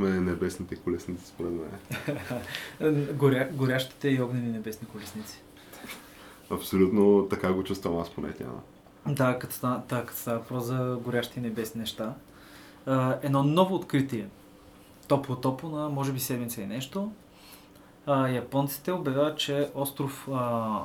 [0.00, 1.70] Не, яхнахме небесните колесници, според мен.
[3.16, 5.42] Горя, горящите и огнени небесни колесници.
[6.50, 8.44] Абсолютно така го чувствам аз поне тя.
[9.06, 12.14] Да, като става, да, като става въпрос за горящи небесни неща.
[12.86, 14.26] А, едно ново откритие.
[15.08, 17.12] Топло-топло на може би седмица и нещо.
[18.06, 20.78] А, японците обявяват, че остров а,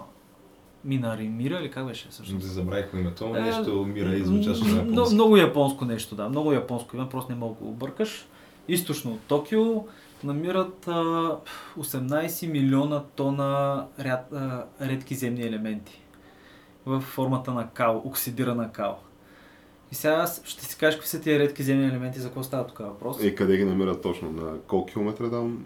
[0.86, 2.45] Минаримира или как беше всъщност?
[2.48, 5.14] Забравих по името, но Е, нещо мира и звучаше на Много, японски.
[5.14, 6.30] много японско нещо, да.
[6.30, 8.28] Много японско име, просто не мога да го объркаш.
[8.67, 9.85] Източно от Токио
[10.23, 11.38] намират а,
[11.80, 14.33] 18 милиона тона ряд,
[14.81, 16.02] редки земни елементи
[16.86, 18.99] в формата на кал, оксидирана кал.
[19.91, 22.77] И сега ще си кажа какви са тия редки земни елементи, за какво става тук
[22.77, 23.23] въпрос.
[23.23, 24.31] И къде ги намират точно?
[24.31, 25.66] На колко километра там?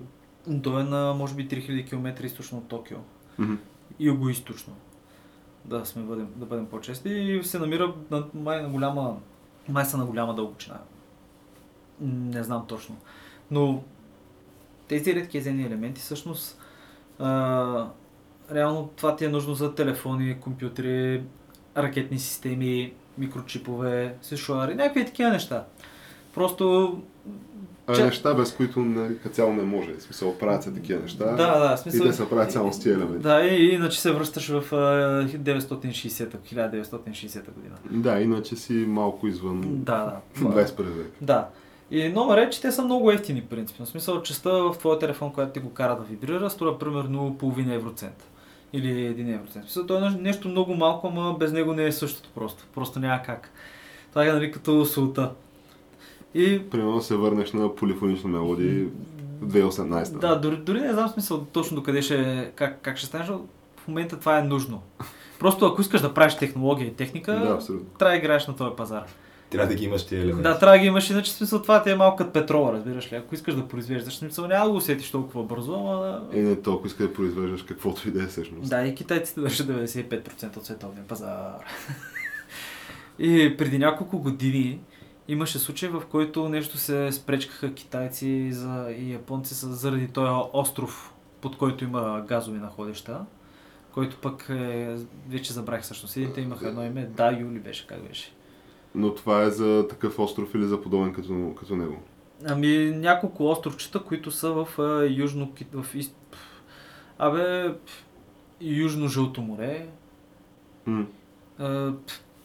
[0.64, 2.98] То е на може би 3000 км източно от Токио.
[3.40, 3.54] Мгм.
[4.00, 4.74] юго-источно.
[5.66, 7.10] Да, сме бъдем, да бъдем по-чести.
[7.10, 9.18] И се намира на, май, на голяма,
[9.70, 10.80] май са на голяма дълбочина.
[12.02, 12.96] Не знам точно.
[13.52, 13.84] Но
[14.88, 16.62] тези редки земни елементи всъщност
[17.20, 17.88] а,
[18.54, 21.24] реално това ти е нужно за телефони, компютри,
[21.78, 25.66] ракетни системи, микрочипове, сешуари, някакви такива неща.
[26.34, 26.98] Просто
[27.88, 28.86] А, Че- неща, без които
[29.24, 29.94] като цяло не може.
[29.94, 31.26] В смисъл, правят се такива неща.
[31.26, 32.06] Да, да, смисъл...
[32.06, 33.24] И те се правят само с тия елементи.
[33.24, 34.76] Да, и иначе се връщаш в а,
[35.28, 37.76] 960-та, 1960 година.
[37.92, 40.46] Да, иначе си малко извън Да, да.
[40.50, 41.12] 21 век.
[41.22, 41.48] Да.
[41.92, 43.86] И номер е, че те са много ефтини, принципно.
[43.86, 47.74] В смисъл, частта в твоя телефон, която ти го кара да вибрира, струва примерно половина
[47.74, 48.28] евроцент.
[48.74, 49.66] Или 1 евроцент.
[49.66, 52.64] В смисъл, то е нещо- много малко, ама без него не е същото просто.
[52.76, 53.50] Просто няма как.
[54.10, 55.32] Това е нали като султа.
[56.34, 58.86] И Примерно се върнеш на полифонична мелодия
[59.42, 60.18] в 2018.
[60.20, 63.46] Да, дори, дори не знам смисъл точно докъде ще, как, как ще стане, защото
[63.78, 64.82] в момента това е нужно.
[65.40, 67.88] Просто ако искаш да правиш технология и техника, Да, абсолютно.
[67.90, 69.04] трябва да играеш на този пазар.
[69.50, 70.44] Трябва да ги имаш тия елементи.
[70.44, 73.16] Да, трябва да ги имаш, иначе смисъл това ти е малко като петрола, разбираш ли?
[73.16, 76.22] Ако искаш да произвеждаш, смисъл няма да го усетиш толкова бързо, ама...
[76.34, 78.70] И не толкова иска да произвеждаш каквото и да е всъщност.
[78.70, 81.66] Да, и китайците държат 95% от световния пазар.
[83.20, 84.80] и преди няколко години
[85.28, 91.14] имаше случай, в който нещо се спречкаха китайци за, и японци са заради този остров,
[91.42, 93.26] под който има газови находища,
[93.92, 94.96] който пък е,
[95.30, 96.18] вече забрах всъщност.
[96.18, 98.32] Едните имаха едно име, да, Юли беше, как беше.
[98.96, 101.96] Но това е за такъв остров или за подобен като, като него.
[102.46, 106.16] Ами няколко островчета, които са в а, южно, в ист...
[107.18, 107.74] Абе,
[108.62, 109.88] южно-жълто море,
[111.60, 111.92] а,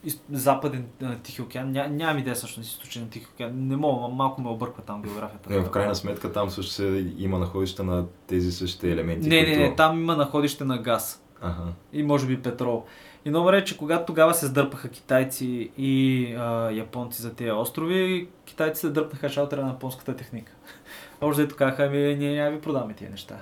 [0.05, 4.43] из- западен а, Тихи океан, Ня, нямам идея всъщност източен Тихи океан, не мога, малко
[4.43, 5.55] ме обърква там географията.
[5.55, 9.28] Е, в крайна сметка там също се има находища на тези същите елементи.
[9.28, 9.61] Не, не, които...
[9.61, 11.72] не, там има находище на газ Ага.
[11.93, 12.84] и може би петрол.
[13.25, 18.29] И номер е, че когато тогава се сдърпаха китайци и а, японци за тези острови,
[18.45, 20.53] китайците дърпнаха шалтера на японската техника.
[21.21, 23.37] Още дето казаха, ами ние няма ви продаваме тия неща.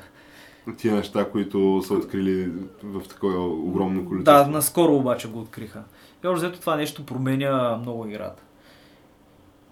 [0.77, 4.33] Тия неща, които са открили в такова огромно количество.
[4.33, 5.83] Да, наскоро обаче го откриха.
[6.25, 8.43] И още взето това нещо променя много играта.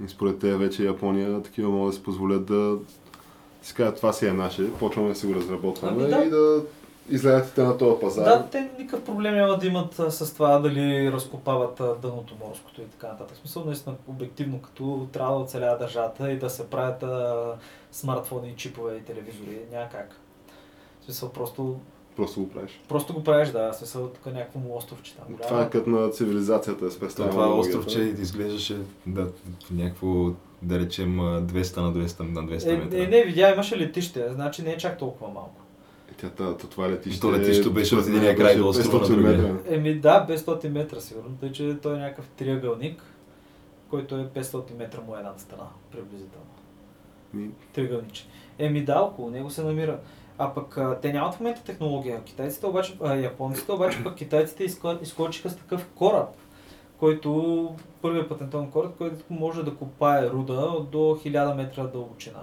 [0.04, 2.78] И според те вече Япония такива могат да си позволят да
[3.62, 6.24] си кажат това си е наше, почваме да си го разработваме Ами да.
[6.24, 6.62] и да
[7.10, 8.24] излезете на този пазар.
[8.24, 13.06] Да, те никакъв проблем няма да имат с това дали разкопават дъното морското и така
[13.06, 13.36] нататък.
[13.36, 17.44] В смисъл, наистина, обективно, като трябва да оцелява държавата и да се правят а,
[17.92, 20.16] смартфони, и чипове и телевизори, няма как.
[21.00, 21.80] В смисъл, просто,
[22.16, 22.80] Просто го правиш.
[22.88, 25.36] просто го правиш, да, в смисъл, тук е някакво му островче там.
[25.42, 29.28] Това е като на цивилизацията с То, представя това островче изглеждаше да,
[29.70, 30.30] някакво,
[30.62, 32.98] да речем, 200 на 200 на 200 Е, метра.
[32.98, 35.60] е, не, видя, имаше летище, значи не е чак толкова малко.
[36.16, 37.20] Тя, та, та, това летище...
[37.20, 39.32] То летището беше от беше единия край до острова на 500 другия.
[39.32, 39.74] метра.
[39.74, 43.02] Еми да, 500 метра сигурно, тъй че той е някакъв триъгълник,
[43.90, 46.46] който е 500 метра му е едната страна, приблизително.
[47.34, 48.26] Ми, Триъгълниче.
[48.58, 49.98] Еми да, около него се намира.
[50.38, 52.22] А пък а, те нямат в момента технология.
[52.24, 56.28] Китайците обаче, а, японците обаче пък китайците изко- изкочиха с такъв кораб,
[56.98, 57.70] който,
[58.02, 62.40] първият патентован кораб, който може да копае руда до 1000 метра дълбочина.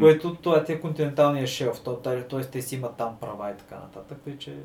[0.00, 2.40] Което това е те континенталния шелф, т.е.
[2.40, 4.56] те си имат там права и така нататък, тъй че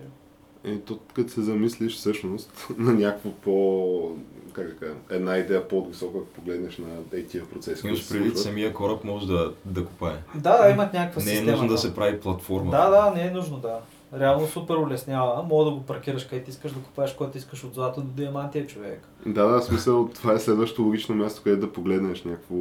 [0.64, 4.16] Е, то, като се замислиш всъщност на някакво по...
[4.54, 6.88] Как да кажа, една идея по-висока, ако погледнеш на
[7.20, 7.88] е, тия процеси.
[7.88, 10.16] Имаш се предвид, самия кораб може да, да копае.
[10.36, 11.52] Да, да, имат някаква Не е система.
[11.52, 11.82] нужно да там.
[11.82, 12.72] се прави платформа.
[12.72, 13.80] Да, да, не е нужно, да.
[14.20, 15.44] Реално супер улеснява.
[15.44, 19.08] Мога да го паркираш където искаш, да купаеш който искаш от злато до диамантия човек.
[19.26, 22.56] Да, да, смисъл, това е следващото логично място, където да погледнеш някакво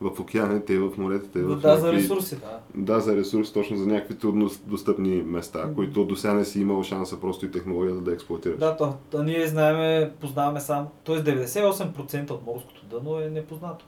[0.00, 2.58] в океаните, в моретата, в Да, за някакви- ресурси, да.
[2.74, 6.82] Да, за ресурс, точно за някакви трудно достъпни места, които до сега не си имал
[6.82, 8.58] шанса просто и технологията да експлуатираш.
[8.58, 11.16] Да, то, то ние знаеме, познаваме сам, т.е.
[11.16, 13.84] 98% от морското дъно е непознато.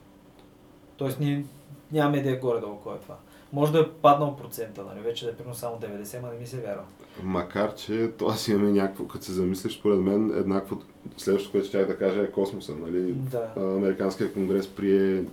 [0.97, 1.45] Тоест ние
[1.91, 3.15] нямаме идея горе-долу кой е това.
[3.53, 4.99] Може да е паднал процента, нали?
[4.99, 6.83] вече да е примерно само 90, ама не ми се вярва.
[7.23, 10.77] Макар, че това си имаме някакво, като се замислиш, според мен, еднакво,
[11.17, 13.13] следващото, което ще да кажа е космоса, нали?
[13.13, 13.47] Да.
[13.57, 15.23] А, Американския конгрес прие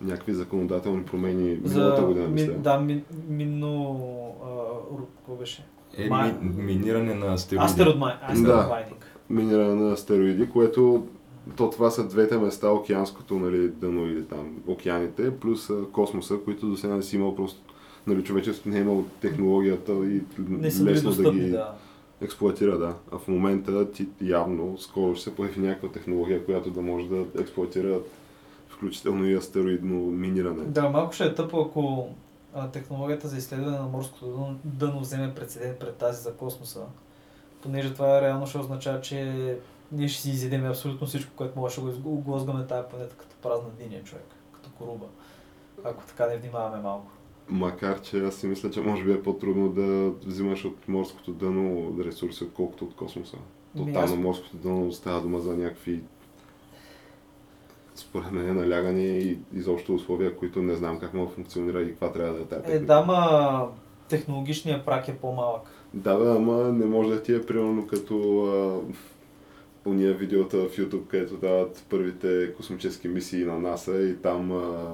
[0.00, 2.52] някакви законодателни промени миналата За, година, мисля.
[2.52, 3.98] ми, да, ми, мино...
[4.44, 4.48] А,
[5.16, 5.64] какво беше?
[5.96, 7.64] Е, Май- ми, миниране на астероиди.
[7.64, 9.16] Астероид май, Астероид майнинг.
[9.30, 11.06] Миниране на астероиди, което
[11.56, 16.66] то това са двете места, океанското нали, дъно или там океаните, плюс а, космоса, които
[16.68, 17.60] до сега не си имал просто,
[18.06, 21.72] нали, човечеството не е имало технологията и Не са лесно да ги да.
[22.20, 22.94] експлуатира, да.
[23.12, 27.24] А в момента ти явно скоро ще се появи някаква технология, която да може да
[27.40, 27.98] експлуатира
[28.68, 30.64] включително и астероидно миниране.
[30.64, 32.08] Да, малко ще е тъпо, ако
[32.54, 36.84] а, технологията за изследване на морското дъно, дъно вземе прецедент пред тази за космоса,
[37.62, 39.56] понеже това реално ще означава, че
[39.92, 43.36] ние ще си изедем абсолютно всичко, което може да го изго- глозгаме тази планета като
[43.38, 45.06] празна диня, човек, като коруба.
[45.84, 47.06] Ако така не внимаваме малко.
[47.48, 51.94] Макар, че аз си мисля, че може би е по-трудно да взимаш от морското дъно
[52.00, 53.36] ресурси, отколкото от космоса.
[53.76, 56.02] То Ми, там аз- морското дъно става дума за някакви
[57.98, 62.12] според мен налягане и изобщо условия, които не знам как мога да функционира и каква
[62.12, 63.68] трябва да е тази Е, да, ма
[64.08, 65.62] технологичният прак е по-малък.
[65.94, 71.06] Да, бе, ама не може да ти е примерно като а, уния видеота в YouTube,
[71.06, 74.92] където дават първите космически мисии на НАСА и там а,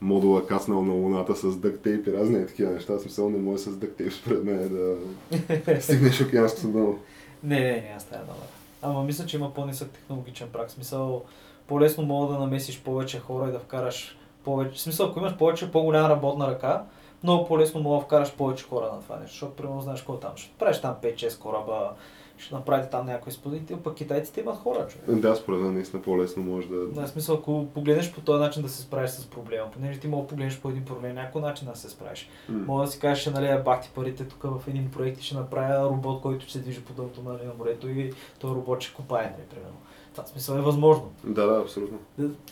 [0.00, 2.98] модула каснал на Луната с дъктейп и разни такива неща.
[2.98, 6.98] Смисъл не може с дъктейп според мен да стигнеш океанското дъно.
[7.42, 8.48] Не, не, не, аз тая номер.
[8.82, 10.70] Ама мисля, че има по-нисък технологичен прак.
[10.70, 11.24] Смисъл,
[11.68, 14.78] по-лесно мога да намесиш повече хора и да вкараш повече.
[14.78, 16.84] В смисъл, ако имаш повече, по-голяма работна ръка,
[17.22, 19.32] много по-лесно мога да вкараш повече хора на това нещо.
[19.32, 20.32] Защото, примерно, знаеш какво там.
[20.36, 21.90] Ще правиш там 5-6 кораба,
[22.38, 25.20] ще направите там някой изпълнител, пък китайците имат хора, човек.
[25.20, 26.86] Да, според мен наистина по-лесно може да...
[26.86, 30.08] Да, в смисъл, ако погледнеш по този начин да се справиш с проблема, понеже ти
[30.08, 32.28] мога да погледнеш по един проблем, някой начин да се справиш.
[32.48, 32.64] М.
[32.66, 35.90] Мога да си кажеш, ще налея бахти парите тук в един проект и ще направя
[35.90, 39.48] робот, който ще се движи по дъното на морето и този робот ще копае, нали,
[39.50, 39.76] примерно.
[40.18, 41.12] Това смисъл е възможно.
[41.24, 41.98] Да, да, абсолютно.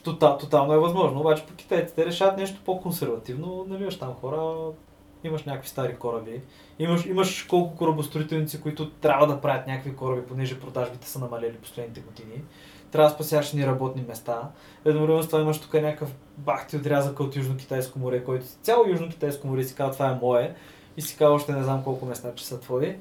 [0.03, 4.73] Тотал, тотално е възможно, обаче по китайците решават нещо по-консервативно, наливаш там хора,
[5.25, 6.41] имаш някакви стари кораби,
[6.79, 12.01] имаш, имаш колко корабостроителници, които трябва да правят някакви кораби, понеже продажбите са намалели последните
[12.01, 12.43] години.
[12.91, 14.41] Трябва да спасяваш ни работни места.
[14.85, 19.65] Едновременно с това имаш тук някакъв бахти отрязък от Южно-Китайско море, който цяло Южно-Китайско море
[19.65, 20.55] си казва това е мое
[20.97, 22.97] и си казва още не знам колко места, че са твои.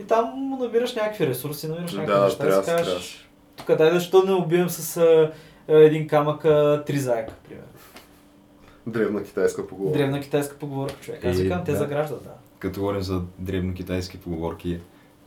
[0.00, 3.29] И там набираш някакви ресурси, набираш някакви Да, неща трябва си кажеш,
[3.66, 5.32] тук дай защо не убием с а,
[5.68, 7.68] един камък а, три заека, примерно.
[8.86, 9.98] Древна китайска поговорка.
[9.98, 11.24] Древна китайска поговорка, човек.
[11.24, 11.78] Аз викам, те да.
[11.78, 12.30] заграждат, да.
[12.58, 14.80] Като говорим за древно китайски поговорки,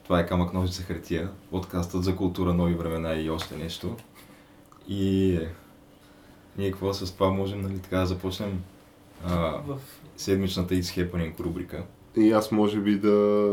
[0.04, 3.96] това е камък ножица хартия, подкастът за култура, нови времена и още нещо.
[4.88, 5.40] И
[6.58, 8.64] ние какво с това можем нали, така да започнем
[9.26, 9.36] а,
[9.68, 9.78] В...
[10.18, 11.84] седмичната It's Happening рубрика.
[12.18, 13.48] И аз може би да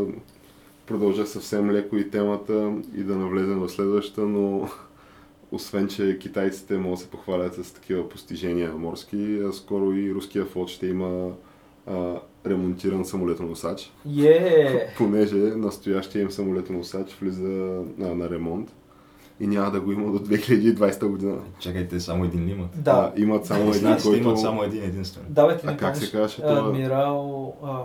[0.91, 4.69] продължа съвсем леко и темата и да навлезем в следващата, но
[5.51, 10.45] освен, че китайците могат да се похвалят с такива постижения морски, а скоро и руския
[10.45, 11.31] флот ще има
[11.87, 14.87] а, ремонтиран самолетоносач, Е!
[14.97, 18.73] понеже настоящия им самолетоносач влиза а, на ремонт
[19.39, 21.37] и няма да го има до 2020 година.
[21.59, 22.69] Чакайте, само един ли имат?
[22.75, 22.91] Да.
[22.91, 24.23] А, имат само един, Руснаците който...
[24.27, 25.23] имат само един единствен.
[25.29, 26.67] Давайте А ми как помниш, се казваше това?
[26.67, 27.55] Адмирал...
[27.63, 27.79] А,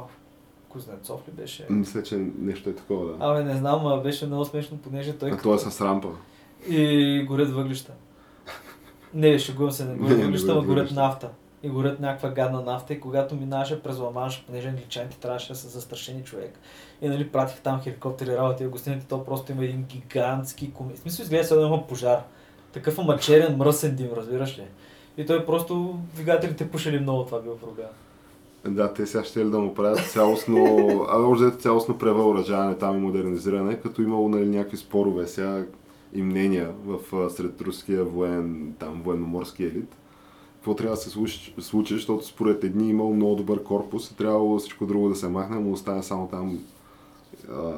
[0.76, 1.66] Кузнецов ли беше?
[1.71, 3.16] Мисля, че нещо е такова, да.
[3.21, 5.30] Абе, не знам, а беше много смешно, понеже той...
[5.30, 6.09] А то е с рампа.
[6.68, 7.92] И горят въглища.
[9.14, 11.30] Не, шегувам се, не горят въглища, но горят нафта.
[11.62, 15.68] И горят някаква гадна нафта и когато минаваше през Ламанш, понеже англичаните трябваше да са
[15.68, 16.59] застрашени човек.
[17.02, 20.95] И нали пратих там хеликоптери, работи и гостините, то просто има един гигантски коми.
[20.95, 22.23] В смисъл изглежда, сега да има пожар.
[22.73, 24.64] Такъв ама черен, мръсен дим, разбираш ли?
[25.16, 27.88] И той просто, двигателите пушили много, това бил проблем.
[28.68, 30.56] Да, те сега ще ли да му правят цялостно,
[31.11, 35.64] а може да е цялостно превъоръжаване там и модернизиране, като имало нали, някакви спорове сега
[36.12, 39.96] и мнения в, сред руския воен, там, военноморски елит.
[40.54, 44.58] Какво трябва да се случи, случи, защото според едни имал много добър корпус и трябвало
[44.58, 46.58] всичко друго да се махне, но остане само там
[47.50, 47.73] а,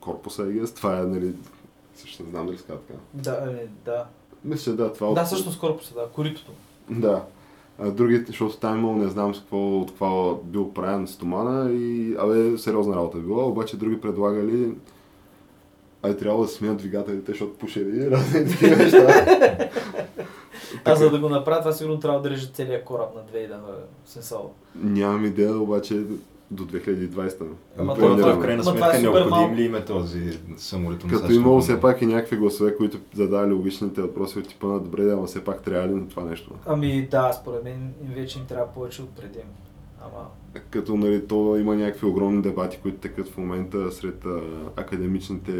[0.00, 0.76] корпуса, guess.
[0.76, 1.32] Това е, нали,
[1.94, 2.98] също не знам дали ска така.
[3.14, 4.04] Да, е, да.
[4.44, 6.52] Мисля, да, това Да, от- всъщност корпуса, да, коритото.
[6.90, 7.24] Да.
[7.84, 12.16] А другите, защото там имал не знам с какво, от какво бил правен стомана и
[12.18, 14.74] абе сериозна работа е била, обаче други предлагали
[16.02, 19.26] Ай, трябва да сменят двигателите, защото пушери и разни такива неща.
[20.84, 23.48] А за да го направя, това сигурно трябва да режат целият кораб на две и
[23.48, 23.58] да
[24.04, 24.52] в смисъл.
[24.74, 26.02] Нямам идея, обаче
[26.52, 27.44] до 2020.
[27.78, 31.06] Ама това- това, в крайна това е сметка супер необходим ли им е този самолет?
[31.06, 35.02] Като имало все пак и някакви гласове, които задали логичните въпроси от типа на добре,
[35.02, 36.50] да, ама все пак трябва ли на това нещо?
[36.66, 39.38] Ами да, според мен им вече им трябва повече от преди.
[40.00, 40.26] Ама
[40.70, 44.40] Като нали, то има някакви огромни дебати, които текат в момента сред а,
[44.76, 45.52] академичните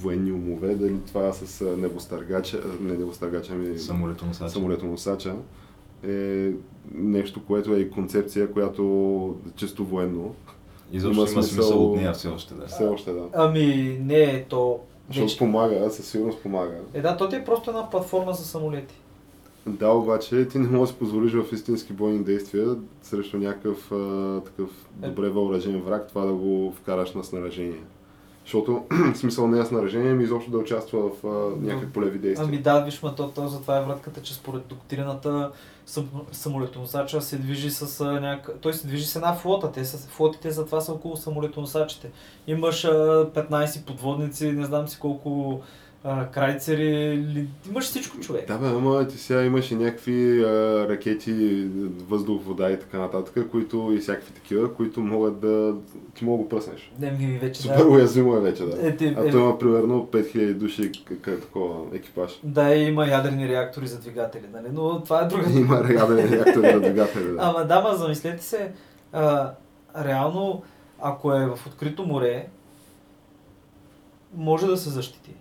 [0.00, 4.52] военни умове, дали това с небостъргача, не небостъргача, ами Самолетоносач.
[4.52, 5.34] самолетоносача
[6.06, 6.50] е
[6.94, 10.34] нещо, което е и концепция, която чисто военно.
[10.92, 12.66] Изобщо Има има смисъл- смисъл от нея все още, да.
[12.66, 13.22] Все още да.
[13.32, 13.66] Ами
[14.02, 14.80] не е то.
[15.08, 15.38] Защото Вече...
[15.38, 16.76] помага, със сигурност помага.
[16.94, 18.94] Е да, то ти е просто една платформа за самолети.
[19.66, 24.40] Да, обаче ти не можеш да си позволиш в истински бойни действия срещу някакъв а,
[24.40, 24.70] такъв
[25.02, 25.06] Е.
[25.08, 27.80] добре въоръжен враг, това да го вкараш на снаряжение.
[28.48, 28.82] Защото
[29.14, 32.46] смисъл не е снаряжение, ми изобщо да участва в а, някакви полеви действия.
[32.48, 35.50] Ами да, виж, ма то, то затова е вратката, че според доктрината
[35.86, 38.60] сам, самолетоносача се движи с а, някак...
[38.60, 39.72] Той се движи с една флота.
[39.72, 42.10] Те са, флотите затова са около самолетоносачите.
[42.46, 42.88] Имаш а,
[43.34, 45.60] 15 подводници, не знам си колко
[46.04, 47.24] а, крайцери,
[47.70, 48.48] имаш всичко човек.
[48.48, 50.46] Да, бе, ама ти сега имаш и някакви а,
[50.88, 51.66] ракети,
[52.08, 55.74] въздух, вода и така нататък, които и всякакви такива, които могат да...
[56.14, 56.92] ти мога да пръснеш.
[56.98, 57.86] Не, ми вече Супер да.
[57.88, 58.88] уязвимо е вече, да.
[58.88, 62.40] Е, ти, А е, то има примерно 5000 души к- к- такова екипаж.
[62.44, 64.66] да, има ядрени реактори за двигатели, нали?
[64.72, 67.36] Но това е друга Има реален реактор на двигатели, да.
[67.38, 68.72] Ама да, ма замислете се,
[69.12, 69.50] а,
[69.96, 70.62] реално,
[71.00, 72.46] ако е в открито море,
[74.34, 75.34] може да се защити.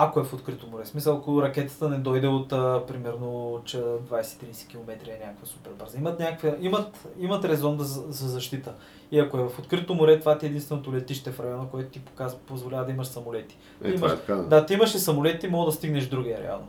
[0.00, 0.86] Ако е в открито море.
[0.86, 5.98] Смисъл, ако ракетата не дойде от, а, примерно, че 20-30 км е някаква супер бърза.
[5.98, 8.74] Имат, някаква, имат, имат резон да, за, за защита.
[9.10, 12.00] И ако е в открито море, това ти е единственото летище в района, което ти
[12.00, 13.56] показва, позволява да имаш самолети.
[13.84, 14.42] Е, това е така, да.
[14.42, 16.68] Да, ти имаш и самолети, мога да стигнеш другия реално.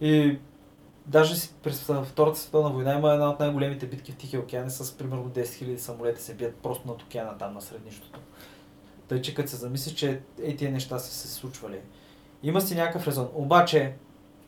[0.00, 0.38] И
[1.06, 4.98] даже си през Втората световна война има една от най-големите битки в Тихия океан с
[4.98, 8.20] примерно 10 000 самолети се бият просто над океана там на среднището.
[9.08, 11.80] Тъй, че като се замислиш, че е, тия неща са се случвали.
[12.44, 13.28] Има си някакъв резон.
[13.34, 13.94] Обаче,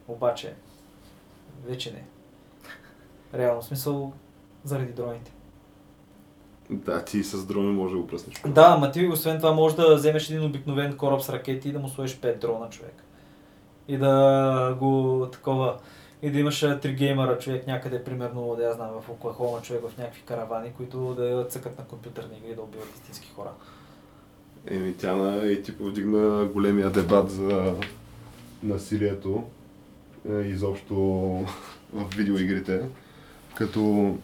[0.08, 0.54] обаче,
[1.66, 2.04] вече не.
[3.38, 4.12] Реално, в смисъл,
[4.64, 5.32] заради дроните.
[6.70, 8.42] Да, ти с дрони може да го пръснеш.
[8.46, 11.78] Да, ама ти освен това можеш да вземеш един обикновен кораб с ракети и да
[11.78, 13.02] му сложиш 5 дрона човек.
[13.88, 15.76] И да го такова.
[16.22, 19.98] И да имаш три геймера човек някъде, примерно, да я знам, в Оклахома човек в
[19.98, 23.50] някакви каравани, които да цъкат на компютърни игри и да убиват истински хора.
[24.66, 27.74] Еми, тя на и ти повдигна големия дебат за
[28.62, 29.44] насилието
[30.30, 30.94] е, изобщо
[31.92, 32.80] в видеоигрите.
[33.54, 34.14] Като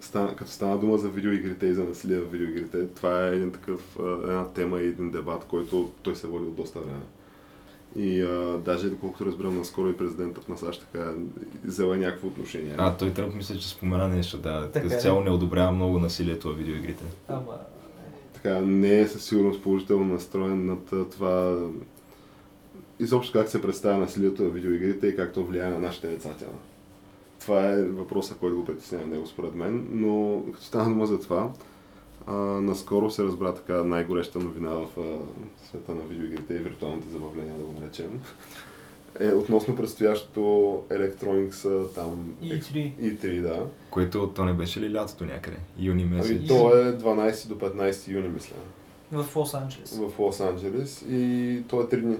[0.00, 3.96] стана, като стана дума за видеоигрите и за насилие в видеоигрите, това е един такъв,
[4.00, 7.00] а, една тема и един дебат, който той се води от доста време.
[7.96, 11.12] И а, даже, доколкото разбирам, наскоро и президентът на САЩ така
[11.64, 12.74] взела някакво отношение.
[12.78, 14.70] А, той Тръмп мисля, че спомена нещо, да.
[14.70, 14.98] Така е.
[14.98, 17.04] цяло не одобрява много насилието в видеоигрите.
[17.28, 17.58] Ама,
[18.42, 21.58] така, не е със сигурност положително настроен над това
[23.00, 26.46] изобщо как се представя насилието в видеоигрите и как то влияе на нашите деца тя.
[27.40, 31.50] Това е въпросът, който го притеснява него според мен, но като стана дума за това,
[32.26, 35.02] а, наскоро се разбра така най-гореща новина в а,
[35.66, 38.20] света на видеоигрите и виртуалните забавления, да го наречем.
[39.20, 40.40] Е относно предстоящото
[40.90, 42.34] Electronics там...
[42.42, 42.92] E3.
[43.00, 43.66] E3, да.
[43.90, 45.56] Което то не беше ли лятото някъде?
[45.78, 46.36] Юни месец.
[46.38, 48.54] Ами то е 12 до 15 юни, мисля.
[49.12, 49.98] в Лос Анджелес.
[49.98, 52.16] в Лос Анджелес и то е три дни.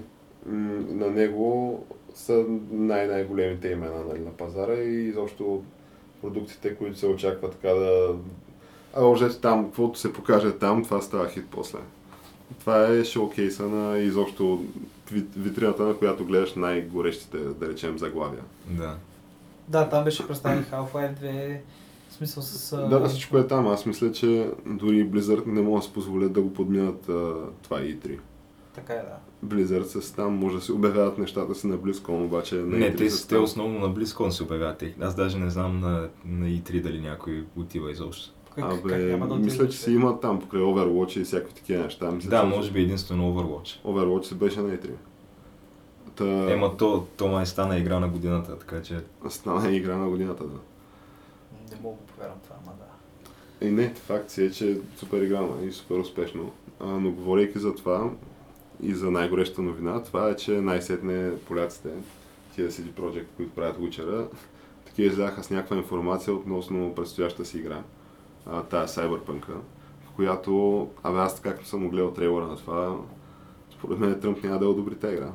[0.46, 1.84] М, На него
[2.14, 5.62] са най-най-големите имена нали, на пазара и изобщо
[6.20, 8.14] продуктите, които се очаква така да...
[8.96, 11.78] А лъжете там, каквото се покаже там, това става хит после.
[12.60, 14.64] Това е шоукейса на изобщо
[15.36, 18.42] витрината, на която гледаш най-горещите, да речем, заглавия.
[18.70, 18.96] Да.
[19.68, 21.58] Да, там беше представен Half-Life 2,
[22.10, 22.72] в смисъл с...
[22.72, 23.68] а, Да, да, всичко е там.
[23.68, 27.80] Аз мисля, че дори Blizzard не могат да си позволят да го подминат а, това
[27.80, 28.18] E3.
[28.74, 29.46] Така е, да.
[29.46, 33.22] Blizzard с там може да си обявяват нещата си на BlizzCon, обаче на Не, E3
[33.22, 34.84] те, те основно на BlizzCon се обявяват.
[35.00, 38.32] Аз даже не знам на, на E3 дали някой отива изобщо.
[38.54, 41.82] Как, как Абе, няма да мисля, че си има там покрай Overwatch и всякакви такива
[41.82, 42.10] неща.
[42.10, 43.82] Мисля, Да, че може би единствено Overwatch.
[43.84, 44.90] Overwatch си беше на E3.
[46.14, 46.52] Та...
[46.52, 50.58] Ема то, то май стана игра на годината, така че Стана игра на годината, да.
[51.70, 53.66] Не мога да повярвам това, ама да.
[53.66, 56.52] Е, не, факт си е, че е супер играна и супер успешно.
[56.80, 58.10] А, но говорейки за това
[58.82, 61.88] и за най-горещата новина, това е, че най-сетне поляците,
[62.54, 64.26] тия CD Projekt, които правят Witcher,
[64.86, 67.82] такива изляха с някаква информация относно предстоящата си игра.
[68.46, 69.46] А, тая Cyberpunk,
[70.04, 72.96] в която, абе аз както съм гледал трейлера на това,
[73.70, 75.30] според мен Тръмп няма да одобри тази игра.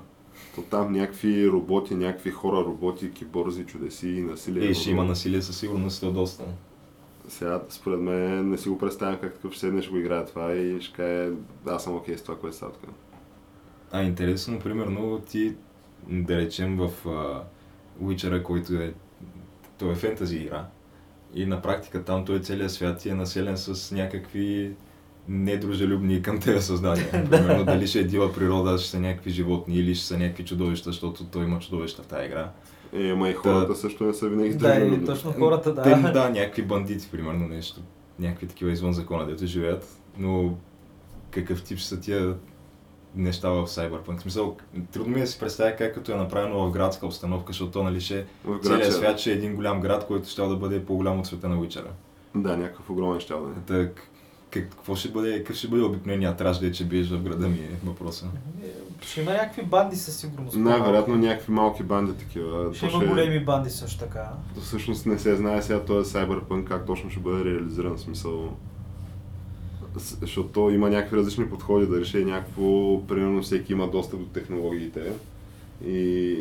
[0.55, 4.69] То там някакви роботи, някакви хора, роботи, киборзи, чудеси, насилие.
[4.69, 6.43] Е, ще има насилие със сигурност, е доста.
[7.27, 10.95] Сега, според мен, не си го представям как такъв ще го играе това и ще
[10.95, 11.31] каже,
[11.65, 12.89] да, аз съм окей с това, което става тук.
[13.91, 15.55] А интересно, примерно, ти,
[16.07, 17.41] да речем, в uh,
[18.03, 18.93] Witcher, който е,
[19.77, 20.65] той е фентази игра,
[21.37, 24.71] и на практика там той целият свят ти е населен с някакви
[25.29, 27.11] недружелюбни към тези създания.
[27.29, 30.89] Примерно дали ще е дива природа, ще са някакви животни или ще са някакви чудовища,
[30.89, 32.51] защото той има чудовища в тази игра.
[32.93, 35.83] Е, ама и хората също не са винаги Да, и точно хората, да.
[35.83, 37.81] Те, да, някакви бандити, примерно нещо.
[38.19, 39.97] Някакви такива извън закона, дето живеят.
[40.17, 40.57] Но
[41.31, 42.35] какъв тип ще са тия
[43.17, 44.17] неща в Cyberpunk?
[44.17, 44.57] В смисъл,
[44.91, 47.83] трудно ми е да си представя как като е направено в градска обстановка, защото то,
[47.83, 48.91] нали, ще, целият грача.
[48.91, 51.85] свят ще е един голям град, който ще да бъде по-голям от света на Witcher.
[52.35, 53.85] Да, някакъв огромен щал да е.
[53.85, 54.07] Так,
[54.51, 57.57] как, какво ще бъде, какъв ще бъде обикновеният траж, де, че биеш в града ми
[57.57, 58.25] е въпроса.
[58.63, 58.67] Е,
[59.05, 60.55] Ще има някакви банди със сигурност.
[60.57, 62.73] Най-вероятно някакви малки банди такива.
[62.75, 64.29] Ще има големи банди също така.
[64.55, 68.53] То всъщност не се знае сега този Cyberpunk как точно ще бъде реализиран, смисъл.
[69.97, 75.11] Защото то има някакви различни подходи да реши някакво, примерно всеки има достъп до технологиите
[75.85, 76.37] и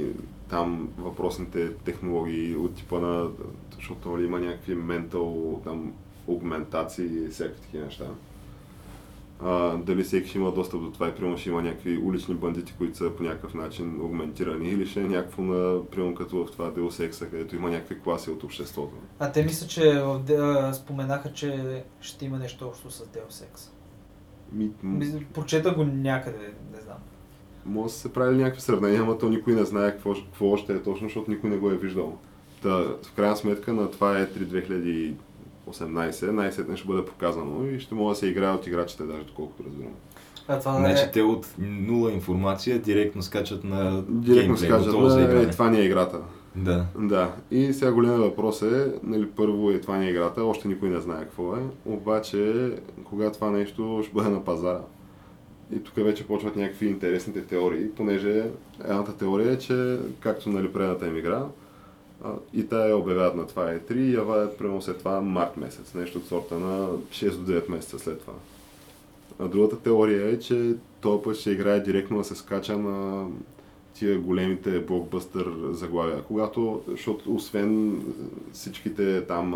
[0.50, 3.28] там въпросните технологии от типа на,
[3.74, 5.92] защото нали, има някакви ментал, там,
[6.28, 8.04] аугментации и всякакви такива неща.
[9.42, 12.74] А, дали всеки ще има достъп до това и примерно ще има някакви улични бандити,
[12.78, 16.70] които са по някакъв начин аугментирани или ще е някакво на, примерно като в това
[16.70, 18.94] Deus Ex, където има някакви класи от обществото.
[19.18, 20.02] А те мисля, че
[20.72, 23.70] споменаха, че ще има нещо общо с Deus Ex.
[24.52, 26.96] Ми, Мисля, Прочета го някъде, не знам.
[27.64, 30.82] може да се прави някакви сравнения, ама то никой не знае какво, какво още е
[30.82, 32.18] точно, защото никой не го е виждал.
[32.62, 32.70] Та,
[33.02, 35.14] в крайна сметка на това е 3
[35.68, 39.64] 2018, най-сетне ще бъде показано и ще може да се играе от играчите, даже доколкото
[39.64, 39.92] разбирам.
[40.48, 41.10] А това Значи е...
[41.10, 45.78] те от нула информация директно скачат на Директно геймплей, скажат, готово за е, това ни
[45.78, 46.20] е играта.
[46.56, 46.86] Да.
[46.98, 50.88] Да, и сега големият въпрос е, нали, първо е това ни е играта, още никой
[50.88, 52.70] не знае какво е, обаче
[53.04, 54.80] кога това нещо ще бъде на пазара.
[55.72, 58.50] И тук вече почват някакви интересните теории, понеже
[58.84, 61.42] едната теория е, че както нали предната им игра,
[62.24, 65.94] а, и тая обявяват на това е 3 и явяват примерно след това март месец,
[65.94, 68.32] нещо от сорта на 6 до 9 месеца след това.
[69.38, 73.26] А другата теория е, че този път ще играе директно да се скача на
[73.94, 76.22] тия големите блокбъстър заглавия.
[76.22, 78.02] Когато, защото освен
[78.52, 79.54] всичките там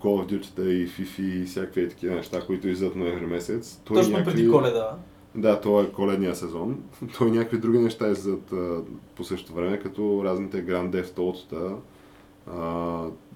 [0.00, 4.12] Call of Duty и FIFA и всякакви такива неща, които излизат ноември месец, той Точно
[4.12, 4.34] някакви...
[4.34, 4.96] преди коледа.
[5.34, 6.82] Да, това е коледния сезон.
[7.18, 8.52] Той някакви други неща излизат
[9.16, 11.76] по същото време, като разните Grand Theft Auto-та,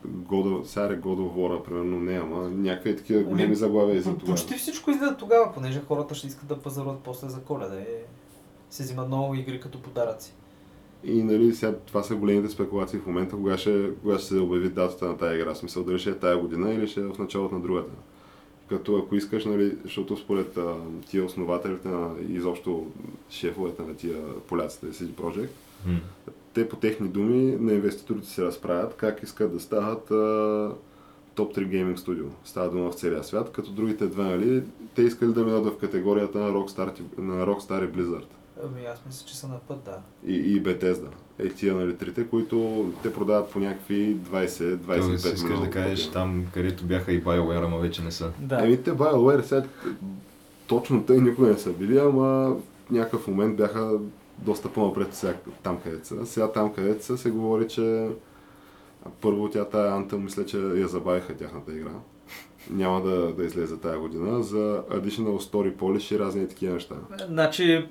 [0.07, 4.19] God сега е God of War, примерно не, ама някакви такива големи Ами, заглавия излизат
[4.19, 4.37] тогава.
[4.37, 7.81] Почти всичко излезе тогава, понеже хората ще искат да пазаруват после за коледа.
[7.81, 7.85] И
[8.71, 10.35] се взимат много игри като подаръци.
[11.05, 14.69] И нали, сега това са големите спекулации в момента, кога ще, кога ще се обяви
[14.69, 15.55] датата на тази игра.
[15.55, 17.93] Смисъл дали ще е тая година или ще е в началото на другата.
[18.73, 20.75] Като ако искаш, нали, защото според а,
[21.07, 22.87] тия основателите на изобщо
[23.31, 25.51] шефовете на тия поляците CD Projekt,
[25.87, 25.99] М.
[26.55, 30.71] те по техни думи на инвеститорите се разправят как искат да стават а,
[31.35, 32.25] топ 3 гейминг студио.
[32.45, 34.63] Става дума в целия свят, като другите две, нали,
[34.95, 38.27] те искали да минат в категорията на Rockstar, на Rockstar и Blizzard.
[38.65, 39.99] Ами аз мисля, че са на път, да.
[40.27, 41.09] И, и Bethesda.
[41.45, 46.11] Е тия нали трите, които те продават по някакви 20-25 Тоест, искаш милиона да кажеш
[46.11, 48.31] там, където бяха и BioWare, ама вече не са.
[48.39, 48.65] Да.
[48.65, 49.65] Еми те BioWare сега
[50.67, 53.99] точно те никога не са били, ама в някакъв момент бяха
[54.39, 56.27] доста по-напред сега там където са.
[56.27, 58.09] Сега там където са се говори, че
[59.21, 61.91] първо тя тая Anthem, мисля, че я забавиха тяхната игра.
[62.71, 66.95] Няма да, да излезе тази година за Additional Story Polish и разни такива неща.
[67.29, 67.87] Значи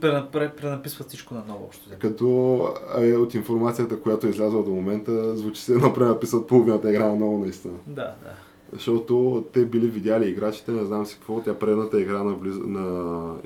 [0.57, 1.89] пренаписват всичко на ново общо.
[1.99, 2.59] Като
[2.97, 7.15] е, от информацията, която е излязла до момента, звучи се едно пренаписват половината игра на
[7.15, 7.73] ново наистина.
[7.87, 8.33] Да, да.
[8.73, 12.87] Защото те били видяли играчите, не знам си какво, тя предната игра на, на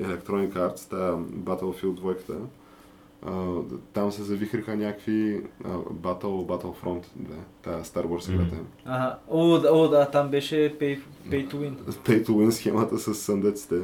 [0.00, 2.34] Electronic Arts, тая Battlefield 2
[3.26, 3.60] а,
[3.92, 8.56] там се завихриха някакви а, Battle, Battlefront, да, тая Star Wars играта.
[8.84, 9.18] Ага.
[9.28, 11.74] О, да, о, да, там беше pay, pay to win.
[11.76, 13.76] Pay to win схемата с съндеците,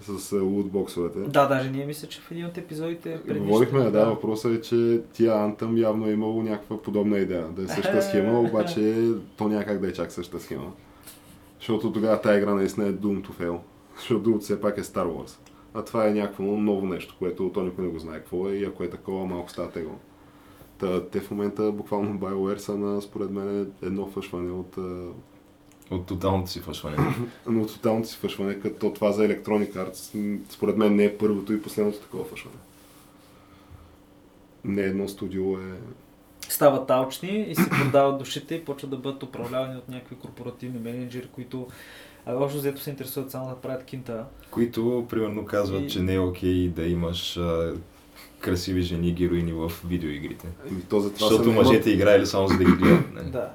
[0.00, 1.18] с лутбоксовете.
[1.18, 5.00] Да, даже ние мисля, че в един от епизодите преди Говорихме, да, въпросът е, че
[5.12, 7.48] тия Anthem явно е имало някаква подобна идея.
[7.48, 10.72] Да е същата схема, обаче то няма как да е чак същата схема.
[11.58, 13.58] Защото тогава тази игра наистина е Doom to Fail.
[13.96, 15.51] Защото все пак е Star Wars.
[15.74, 18.64] А това е някакво ново нещо, което то никой не го знае какво е и
[18.64, 19.94] ако е такова, малко става тегло.
[20.78, 24.76] Та, те в момента буквално BioWare са на, според мен, едно фъшване от,
[25.90, 26.96] От тоталното си фъшване.
[27.46, 31.52] но от тоталното си фъшване, като това за Electronic Arts, според мен не е първото
[31.52, 32.56] и последното такова фъшване.
[34.64, 35.72] Не едно студио е...
[36.48, 41.28] стават алчни и си продават душите и почват да бъдат управлявани от някакви корпоративни менеджери,
[41.32, 41.66] които
[42.26, 44.24] а общо взето се интересуват само да правят кинта.
[44.50, 47.74] които примерно казват, И- че не е окей да имаш а,
[48.40, 50.46] красиви жени героини в видеоигрите.
[50.70, 53.32] Еми, то за това Защото мъжете играели само за да ги гледат.
[53.32, 53.50] Да.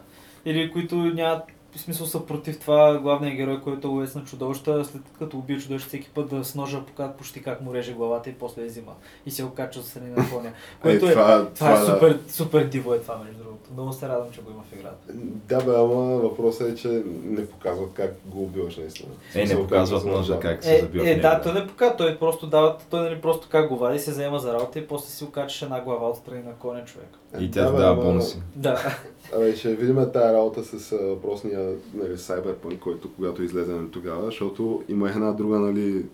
[0.46, 1.44] Или които нямат
[1.76, 5.60] в смисъл са против това главният герой, който е ловец на чудовища, след като убие
[5.60, 8.68] чудовище всеки път да с ножа показват почти как му реже главата и после я
[8.68, 8.92] взима.
[9.26, 10.52] И се окачва страни на коня.
[10.82, 11.86] Което е, това, това, е да.
[11.86, 13.57] супер, супер диво е това, между другото.
[13.74, 15.14] Много се радвам, че го има в играта.
[15.50, 19.10] Да, бе, ама въпросът е, че не показват как го убиваш наистина.
[19.36, 20.40] Е, не показват забавя.
[20.40, 21.22] как се Е, забива е него.
[21.22, 24.40] да, той не показва, той просто дава, той нали просто как го вади, се заема
[24.40, 27.10] за работа и после си окачаш една глава отстрани на коня човек.
[27.40, 28.42] И тя Да, дава бонуси.
[28.56, 28.98] Да.
[29.36, 34.84] Абе, ще видим тази работа с въпросния нали, Cyberpunk, който когато излезе нали, тогава, защото
[34.90, 36.06] има една друга нали,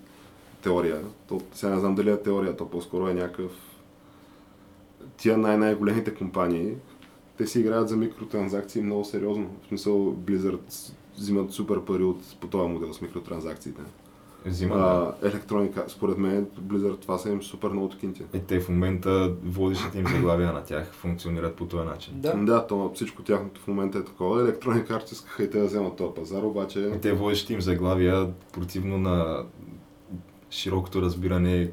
[0.63, 1.02] теория.
[1.28, 3.52] То, сега не знам дали е теория, то по-скоро е някакъв...
[5.18, 6.74] Тия най-най-големите компании,
[7.38, 9.50] те си играят за микротранзакции много сериозно.
[9.63, 13.82] В смисъл Blizzard взимат супер пари от, по този модел с микротранзакциите.
[14.46, 14.82] Взима, да.
[14.82, 18.24] А, електроника, според мен, Blizzard това са им супер много кинти.
[18.34, 22.13] Е, те в момента водещите им заглавия на тях функционират по този начин.
[22.15, 22.34] да.
[22.34, 24.52] Да, то всичко тяхното в момента е такова.
[24.52, 26.80] Electronic Arts искаха и те да вземат този пазар, обаче...
[26.80, 29.46] И те водещите им заглавия, противно на
[30.50, 31.72] широкото разбиране,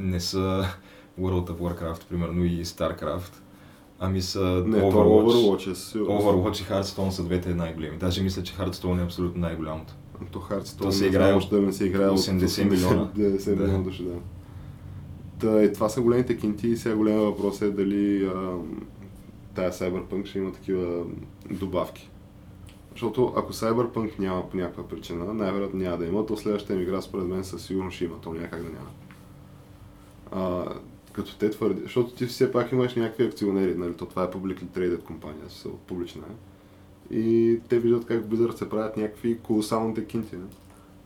[0.00, 0.64] не са
[1.20, 3.32] World of Warcraft, примерно, и StarCraft,
[3.98, 4.92] ами са Не, Overwatch.
[4.92, 5.98] Overwatch е.
[5.98, 7.96] Overwatch и Hearthstone са двете най-големи.
[7.96, 9.94] Даже мисля, че Hearthstone е абсолютно най-голямото.
[10.30, 13.10] То Hearthstone То се играе от да не се играе от 80 милиона.
[13.16, 13.62] 90 Да.
[13.62, 14.14] милиона души, да.
[15.38, 18.52] Та, и това са големите кинти и сега големия въпрос е дали а,
[19.54, 21.04] тая Cyberpunk ще има такива
[21.50, 22.10] добавки.
[22.92, 27.02] Защото ако Cyberpunk няма по някаква причина, най-вероятно няма да има, то следващата им игра
[27.02, 28.90] според мен със сигурност ще има, то няма как да няма.
[30.32, 30.64] А,
[31.16, 34.64] като те твърди, защото ти все пак имаш някакви акционери, нали, то това е publicly
[34.64, 36.34] traded компания, са публична е.
[37.16, 40.36] И те виждат как Blizzard се правят някакви колосалните кинти.
[40.36, 40.44] Не?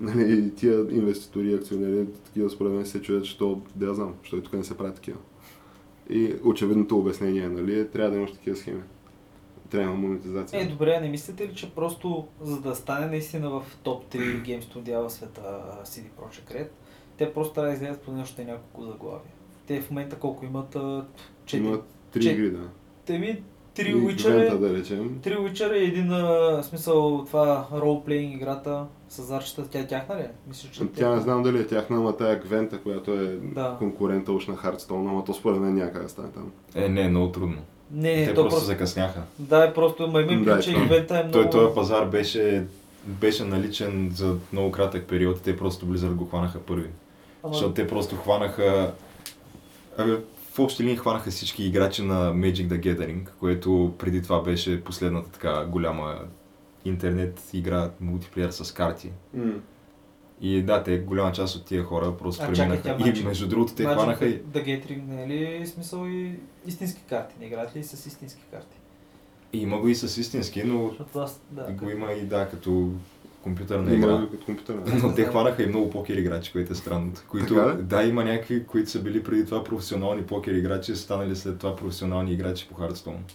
[0.01, 4.15] Нали, и тия инвеститори и акционери, такива според мен се чуят, що да я знам,
[4.23, 5.19] що и тук не се правят такива.
[6.11, 8.83] И очевидното обяснение нали, е, трябва да имаш такива схеми.
[9.71, 10.63] Трябва да има монетизация.
[10.63, 14.63] Е, добре, не мислите ли, че просто за да стане наистина в топ 3 Game
[14.63, 15.41] Studio в света
[15.85, 16.69] CD Projekt Red,
[17.17, 19.33] те просто трябва да излезат по нещо няколко заглавия.
[19.71, 20.77] Те в момента колко имат?
[20.77, 21.05] а,
[21.47, 21.67] Четири.
[21.67, 21.79] Има
[22.13, 22.59] три че- игри, да.
[23.07, 23.43] Те ми
[23.75, 25.19] три И Witcher, Gwent, да речем.
[25.23, 30.21] три Witcher и един а, смисъл това ролплейнг играта с зарчета, тя е тяхна ли?
[30.21, 30.31] е?
[30.49, 33.77] Мисля, че Тя не знам дали е тяхна, ама тая Гвента, която е Да.
[33.79, 36.53] конкурента уж на Hearthstone, ама то според мен да стане там.
[36.75, 37.57] Е, не, е много трудно.
[37.91, 38.67] Не, не, те то просто просто...
[38.67, 39.21] закъсняха.
[39.39, 40.85] Да, е просто, ма има Да, че това.
[40.85, 41.33] ивента е много...
[41.33, 42.65] Той, този пазар беше,
[43.05, 46.89] беше наличен за много кратък период и те просто Blizzard го хванаха първи.
[47.45, 48.93] Ама- Защото те просто хванаха...
[49.99, 50.17] Абе,
[50.53, 55.31] в общи линии хванаха всички играчи на Magic the Gathering, което преди това беше последната
[55.31, 56.19] така голяма
[56.85, 59.13] интернет игра мултиплеер с карти.
[60.41, 62.83] И да, те голяма част от тия хора просто А, преминаха.
[62.83, 64.43] чакай, тя и между другото те Magic хванаха и...
[64.43, 65.29] The Gathering не е
[65.61, 66.35] ли смисъл и
[66.67, 67.35] истински карти?
[67.41, 68.77] Не играят ли с истински карти?
[69.53, 72.91] и има го и с истински, но аз, да, го има и да, като
[73.43, 74.25] компютърна Има игра.
[74.25, 74.77] и като компютър.
[75.03, 77.23] Но те хванаха и много покер играчи, което е странното.
[77.29, 81.59] Които, Така да, има някакви, които са били преди това професионални покер играчи, станали след
[81.59, 83.33] това професионални играчи по Hearthstone.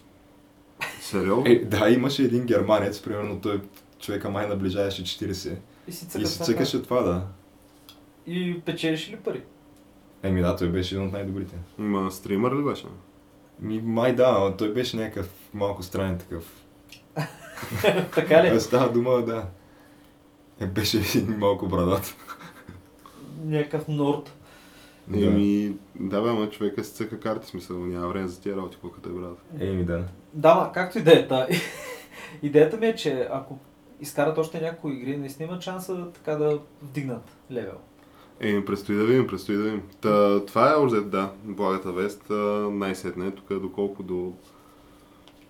[1.02, 1.44] Сериозно?
[1.48, 3.62] Е, да, имаше един германец, примерно той
[4.00, 5.56] човека май наближаваше 40
[5.88, 6.46] И си и цъкаш си това.
[6.46, 7.28] цъкаше това, да.
[8.28, 9.42] И печелиш ли пари?
[10.24, 11.56] Еми да, той беше един от най-добрите.
[11.80, 12.86] Има стример ли беше?
[13.60, 16.66] Ми, май да, но той беше някакъв малко странен такъв.
[18.16, 18.60] така ли?
[18.60, 19.46] Става дума, да.
[20.60, 22.16] Е, беше един малко брадат.
[23.46, 24.34] Някакъв норд.
[25.14, 29.10] Еми, да бе, ама човека си цъка карти, смисъл, няма време за тия работи, колкото
[29.10, 29.38] е брат.
[29.60, 30.04] Еми да.
[30.34, 31.28] Да, ма, както и да е.
[31.28, 31.48] та.
[32.44, 33.60] Идеята ми е, че ако
[34.02, 37.78] изкарат още някои игри, наистина има шанса така да вдигнат левел.
[38.40, 39.82] Еми, предстои да видим, предстои да видим.
[40.02, 42.24] Та, това е още, да, благата вест,
[42.72, 44.34] най-сетне, тук доколко до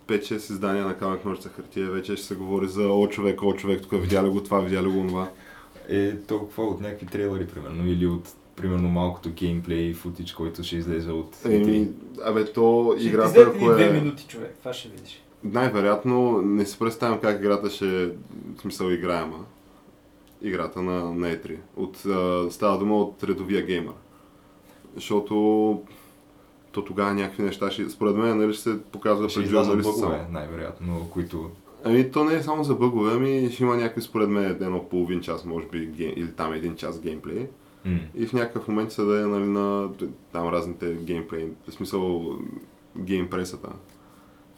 [0.07, 3.81] 5-6 издания на камък ножица хартия, вече ще се говори за о човек, о човек,
[3.81, 5.29] тук видя ли го това, видя ли го това.
[5.89, 11.11] Е, толкова от някакви трейлери, примерно, или от примерно малкото геймплей, футич, който ще излезе
[11.11, 11.89] от Еми, E3.
[12.25, 13.91] абе, то Ще играта, ти ако две е...
[13.91, 14.55] минути, човек.
[14.59, 15.23] Това ще видиш.
[15.43, 19.45] Най-вероятно не си представям как играта ще, в смисъл, играема.
[20.41, 21.57] играта на, на E3.
[21.75, 23.93] От, а, става дума от редовия геймър.
[24.95, 25.81] Защото
[26.75, 29.49] то тогава някакви неща ще, според мен, нали, ще се показва пред
[29.83, 31.49] бъгове, най-вероятно, които...
[31.83, 35.21] Ами то не е само за бъгове, ами ще има някакви, според мен, едно половин
[35.21, 37.47] час, може би, ге- или там един час геймплей.
[37.85, 37.99] М.
[38.15, 39.89] И в някакъв момент се даде нали, на
[40.31, 42.37] там разните геймплей, в смисъл
[42.97, 43.69] геймпресата.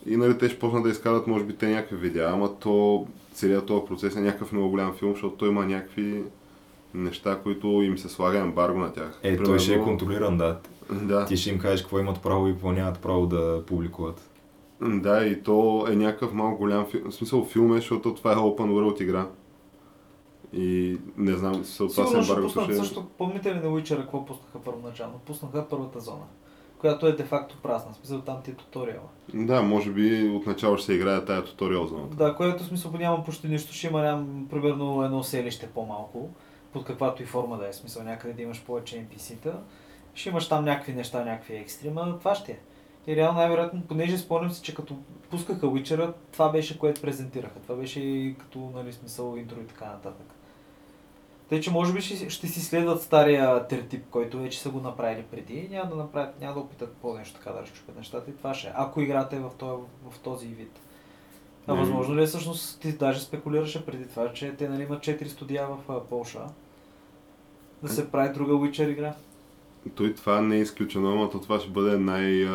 [0.06, 3.66] И нали, те ще почнат да изкарат, може би, те някакви видеа, ама то целият
[3.66, 6.24] този процес е някакъв много голям филм, защото той има някакви
[6.98, 9.20] неща, които им се слага ембарго на тях.
[9.24, 10.60] Е, той ще е Примерно- контролиран, да.
[10.92, 14.30] Да, Ти ще им кажеш какво имат право и какво нямат право да публикуват.
[14.82, 18.36] да, и то е някакъв малко голям филм, в смисъл филм е, защото това е
[18.36, 19.28] Open World игра.
[20.54, 22.74] И не знам, смисъл, това се ембарго ще...
[22.76, 25.20] също, помните ли на Witcher какво пуснаха първоначално?
[25.26, 26.26] Пуснаха първата зона,
[26.78, 29.08] която е де-факто празна, в смисъл там ти е туториала.
[29.34, 32.16] Да, може би отначало ще се играе тая туториал зоната.
[32.16, 36.30] Да, което в смисъл няма почти нищо, ще има ням, примерно едно селище по-малко,
[36.74, 39.54] под каквато и форма да е, смисъл някъде да имаш повече NPC-та,
[40.14, 42.60] ще имаш там някакви неща, някакви екстри, ма това ще е.
[43.08, 44.96] И реално най-вероятно, понеже спомням си, че като
[45.30, 47.60] пускаха Witcher, това беше което презентираха.
[47.60, 50.28] Това беше и като нали, смисъл интро и така нататък.
[51.50, 55.24] Тъй, че може би ще, ще си следват стария тертип, който вече са го направили
[55.24, 58.54] преди и няма да направят, няма да опитат по-нещо така да разчупят нещата и това
[58.54, 58.72] ще е.
[58.76, 60.80] Ако играта е в този, в този вид.
[61.68, 65.28] А възможно ли е всъщност, ти даже спекулираше преди това, че те нали, имат 4
[65.28, 66.40] студия в а, Полша
[67.84, 69.14] да се прави друга Witcher игра?
[69.96, 72.48] Той това не е изключено, то това ще бъде най,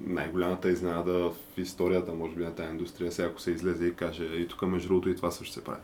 [0.00, 3.12] най-голямата изненада в историята, може би, на тази индустрия.
[3.12, 5.80] Сега ако се излезе и каже, и тук между другото и това също се прави.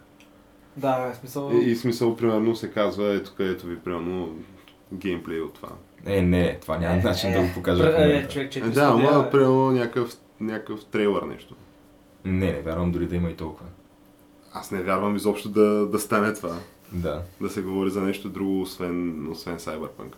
[0.76, 1.50] Да, в смисъл...
[1.54, 4.36] И, и смисъл, примерно, се казва, ето тук, ето ви, примерно,
[4.92, 5.68] геймплей от това.
[6.06, 8.28] Е, не, това няма Е, начин е, да го покажа е, момента.
[8.28, 11.54] човек, 4 Е, да, ама, примерно, някакъв, някакъв трейлър нещо.
[12.24, 13.66] Не, не вярвам дори да има и толкова.
[14.52, 16.56] Аз не вярвам изобщо да, да стане това.
[16.92, 17.22] Да.
[17.40, 20.14] Да се говори за нещо друго, освен, освен Cyberpunk.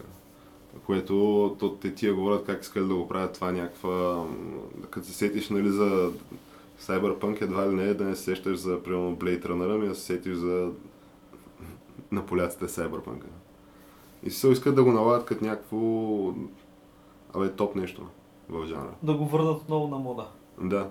[0.87, 4.27] Което то, те тия говорят как искали да го правят това някаква...
[4.91, 6.11] Като се сетиш нали, за
[6.81, 9.95] Cyberpunk едва ли не е да не се сещаш за примерно Blade Runner, ами да
[9.95, 10.71] се сетиш за
[12.13, 13.23] на поляците Cyberpunk.
[14.23, 15.79] И се искат да го налагат като някакво...
[17.35, 18.07] Абе, топ нещо
[18.49, 18.91] в жанра.
[19.03, 20.27] да го върнат отново на мода.
[20.61, 20.89] Да,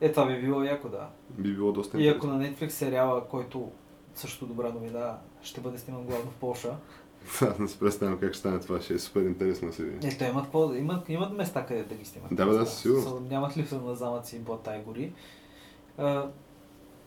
[0.00, 1.08] Е, това би било яко, да.
[1.30, 2.38] би било доста И ако интересно.
[2.38, 3.70] на Netflix сериала, който
[4.14, 6.76] също добра новина, ще бъде сниман главно в Полша.
[7.40, 10.06] Аз не се представям как ще стане това, ще е супер интересно да се види.
[10.06, 12.34] Е, те имат, какво, имат, имат места къде да ги снимат.
[12.34, 12.66] Да, бе, да.
[12.66, 15.12] Смисъл, Нямат липса на замъци и блата и гори.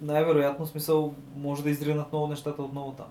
[0.02, 3.08] Най-вероятно смисъл може да изринат много нещата отново там.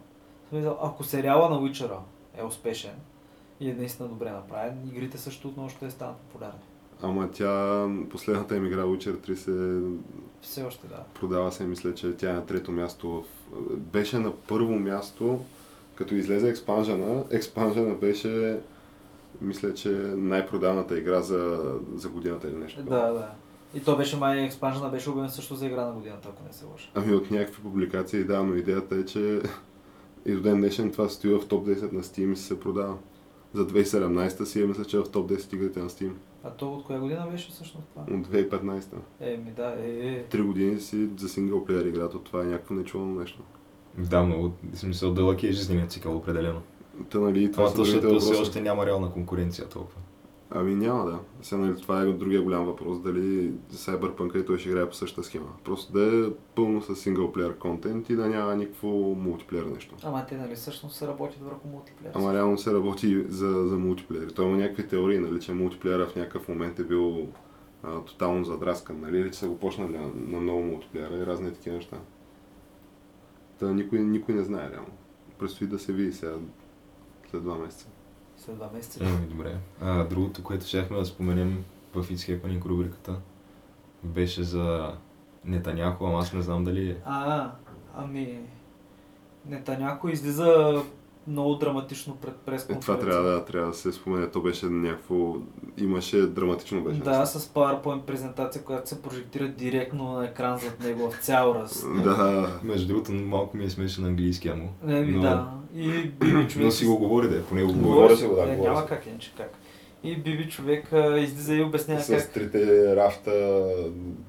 [0.48, 1.98] Смисъл, ако сериала на Witcher
[2.34, 2.94] е успешен
[3.60, 6.60] и е наистина добре направен, игрите също отново ще станат популярни.
[7.02, 9.80] Ама тя, последната им игра Witcher 3 се
[10.40, 11.04] Все още да.
[11.20, 13.24] продава се, мисля, че тя е на трето място.
[13.52, 13.76] В...
[13.76, 15.40] Беше на първо място,
[15.94, 17.24] като излезе експанжена.
[17.30, 18.60] Експанжена беше,
[19.40, 22.82] мисля, че най-продаваната игра за, за годината или нещо.
[22.82, 23.30] Да, да.
[23.74, 26.64] И то беше май експанжена, беше обявен също за игра на годината, ако не се
[26.64, 26.88] лъжа.
[26.94, 29.42] Ами от някакви публикации, да, но идеята е, че
[30.26, 32.94] и до ден днешен това стои в топ 10 на Steam и се продава.
[33.54, 36.12] За 2017 си е, мисля, че е в топ 10 игрите на Steam.
[36.44, 38.02] А то от коя година беше всъщност това?
[38.02, 38.84] От 2015.
[39.20, 40.24] Еми да, е, е.
[40.24, 43.42] Три години си за синглплеер играта, това е някакво нечувано нещо.
[43.98, 46.62] Да, много, в смисъл дълъг е жизненият цикъл, определено.
[47.10, 50.00] Та, нали, това Това са защото все още няма реална конкуренция толкова.
[50.54, 51.18] Ами няма да.
[51.42, 55.22] Сега, нали, това е другия голям въпрос, дали Cyberpunk и той ще играе по същата
[55.22, 55.48] схема.
[55.64, 59.94] Просто да е пълно с синглплеер контент и да няма никакво мултиплеер нещо.
[60.02, 62.12] Ама те нали всъщност се работят върху мултиплеер.
[62.14, 64.30] Ама реално се работи за, за мултиплеер.
[64.30, 67.28] Той има някакви теории, нали, че мултиплеера в някакъв момент е бил
[67.82, 71.52] а, тотално задраскан, нали, или че са го почнали на, на много мултиплеера и разни
[71.52, 71.96] такива неща.
[73.58, 74.92] Та никой, никой не знае реално.
[75.38, 76.34] Предстои да се види сега
[77.30, 77.88] след два месеца.
[78.44, 79.04] След два месеца.
[79.04, 79.56] Еми, добре.
[79.80, 83.16] А, другото, което щяхме да споменем в It's Happening рубриката,
[84.02, 84.94] беше за
[85.44, 86.96] Нетаняхо, ама аз не знам дали е.
[87.04, 87.50] А,
[87.96, 88.40] ами...
[89.46, 90.82] Нетаняко излиза
[91.26, 94.30] много драматично пред прес Е, това трябва да, трябва да се спомене.
[94.30, 95.34] То беше някакво...
[95.76, 97.00] Имаше драматично беше.
[97.00, 101.86] Да, с PowerPoint презентация, която се прожектира директно на екран зад него в цял раз.
[102.04, 102.48] Да.
[102.62, 104.68] Между другото, малко ми е смешен английски, амо.
[104.82, 105.50] Не, ми Но- да.
[105.74, 106.64] И Биби човек...
[106.64, 108.16] Но си го говори, да поне го говори.
[108.16, 109.52] Се го, да, е, говоря няма как, иначе как.
[110.04, 112.32] И Биби човек а, излиза и обяснява С как...
[112.32, 113.64] трите рафта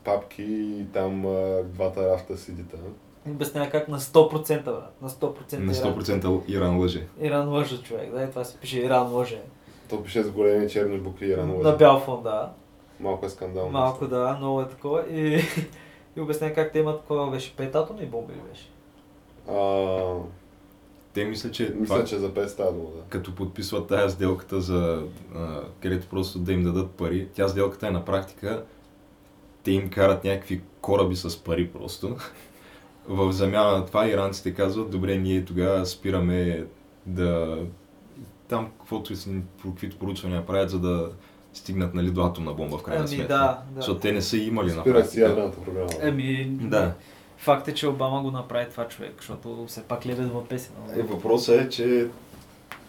[0.04, 2.78] папки и там а, двата рафта седита.
[3.28, 4.94] Обяснява как на 100%, брат.
[5.02, 5.54] На 100%.
[5.54, 6.02] На Иран.
[6.02, 7.08] 100% Иран лъже.
[7.22, 8.12] Иран лъже, човек.
[8.12, 9.42] Да, и това се пише Иран лъже.
[9.90, 11.58] То пише с големи черни букви и рано.
[11.58, 12.52] На бял фон, да.
[13.00, 13.72] Малко е скандално.
[13.72, 15.04] Малко да, много е такова.
[15.10, 15.42] И,
[16.16, 18.70] и обясня как те имат такова беше пет атомни бомби ли беше?
[19.50, 20.16] А,
[21.14, 23.02] Те мисля, че мисля, това, че за 5 става дума, да.
[23.10, 25.04] като подписват тая сделката за
[25.36, 28.64] а, където просто да им дадат пари, тя сделката е на практика,
[29.64, 32.16] те им карат някакви кораби с пари просто.
[33.08, 36.66] В замяна на това иранците казват, добре, ние тогава спираме
[37.06, 37.58] да...
[38.48, 39.30] Там каквото си,
[39.64, 41.10] каквито поручвания правят, за да
[41.54, 43.28] стигнат нали, до атомна бомба в крайна Ами сметка.
[43.28, 43.38] да,
[43.70, 43.76] да.
[43.76, 45.22] Защото те не са имали на Спират си практика.
[45.22, 45.90] ядрената програма.
[46.02, 46.94] Еми, Да.
[47.38, 50.74] Факт е, че Обама го направи това човек, защото все пак лебедова песен.
[50.88, 51.00] нали?
[51.00, 52.08] Е, въпросът е, че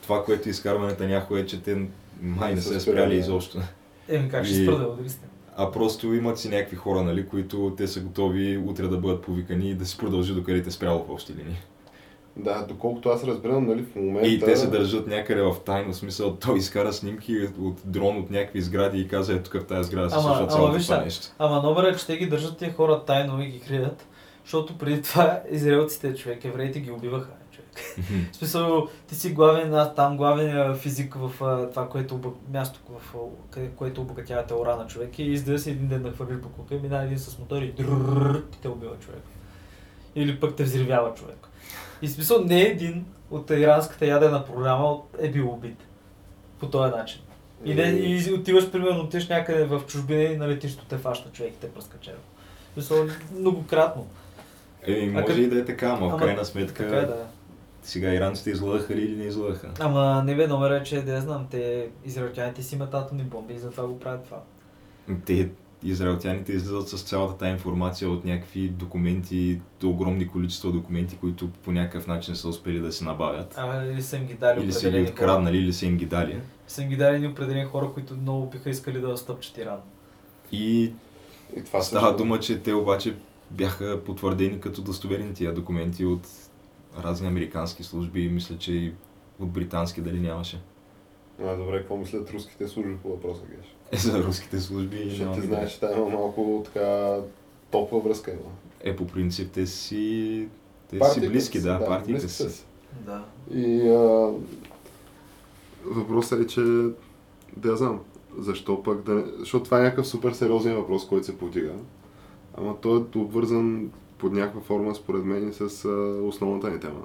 [0.03, 1.87] това, което изкарва Нетаняху е, че те
[2.23, 3.59] май не Не са спряли изобщо.
[4.09, 5.27] Еми как ще И- спра да сте?
[5.57, 9.71] А просто имат си някакви хора, нали, които те са готови утре да бъдат повикани
[9.71, 11.57] и да се продължи докъде те спряло в общи линии.
[12.37, 14.29] Да, доколкото аз разбирам, нали, в момента...
[14.29, 18.31] И те се държат някъде в тайно, в смисъл, той изкара снимки от дрон от
[18.31, 21.01] някакви сгради и каза, ето тук в тази сграда се Ама- случва ама цялото това
[21.05, 21.27] нещо.
[21.39, 24.07] Ама номера е, че те ги държат тия хора тайно и ги крият,
[24.45, 27.31] защото преди това израелците, човек, евреите ги убиваха,
[28.33, 32.81] В смисъл, ти си главен, аз там главен а, физик в а, това, което място,
[32.89, 33.19] в, а,
[33.51, 37.19] къде, което обогатявате урана човек и изда си един ден да хвърлиш буклука, мина един
[37.19, 39.23] с мотор и дрррррр, и те убива човек.
[40.15, 41.49] Или пък те взривява човек.
[42.03, 45.79] И смисъл не един от иранската ядрена програма е бил убит
[46.61, 47.21] по този начин.
[47.65, 51.53] И, не, и отиваш, примерно, отиваш някъде в чужбина и на летището те фаща човек
[51.53, 52.21] и те пръска черво.
[52.75, 54.07] Смисъл, многократно.
[54.87, 57.27] Еми, А може как- и да е така, ама в крайна сметка Така е, да.
[57.85, 59.71] Сега иранците излъгаха ли или не излъгаха.
[59.81, 63.55] Ама не бе, номер е, че да я знам, те израелтяните си имат атомни бомби
[63.55, 64.43] и затова го правят това.
[65.27, 65.49] Те,
[65.83, 71.73] израелтяните излизат с цялата тази информация от някакви документи, до огромни количества документи, които по
[71.73, 73.55] някакъв начин са успели да се набавят.
[73.59, 76.41] А, или са им ги дали Или са ги откраднали, или са им ги дали.
[76.67, 79.79] Са им ги дали определени хора, които много биха искали да стъпчат Иран.
[80.53, 80.93] И
[81.57, 83.15] И това става също- дума, че те обаче
[83.51, 86.27] бяха потвърдени като достоверни тия документи от
[87.03, 88.93] разни американски служби, мисля, че и
[89.41, 90.61] от британски дали нямаше.
[91.43, 93.77] А, добре, какво мислят руските служби по въпроса, Геш?
[93.93, 97.17] Е, за руските служби Ще ти знаеш, че там има малко така
[97.71, 98.51] топла връзка има.
[98.81, 100.49] Е, по принцип, те си,
[100.91, 102.51] те си близки, са, да, партиите си.
[102.51, 102.65] си.
[103.07, 103.25] Да.
[103.55, 104.33] И а,
[105.85, 106.61] въпросът е, че
[107.57, 108.01] да я знам.
[108.39, 109.25] Защо пък да.
[109.39, 111.73] Защото това е някакъв супер сериозен въпрос, който се повдига.
[112.57, 115.89] Ама той е обвързан под някаква форма, според мен, с
[116.23, 117.01] основната ни тема.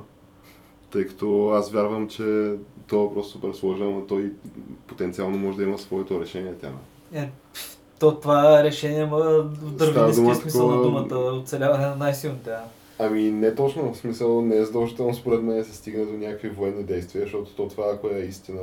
[0.91, 2.53] Тъй като аз вярвам, че
[2.91, 4.31] въпрос е супер сложен, ама той
[4.87, 6.77] потенциално може да има своето решение тема.
[7.13, 7.29] Е,
[7.99, 12.51] то това решение има в дума смисъл на думата, оцеляване на най-силните.
[12.99, 16.83] Ами не точно, в смисъл не е задължително според мен се стигне до някакви военни
[16.83, 18.61] действия, защото то това, ако е истина,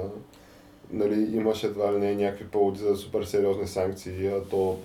[0.93, 4.79] нали, имаш едва ли не някакви поводи за супер сериозни санкции, а то...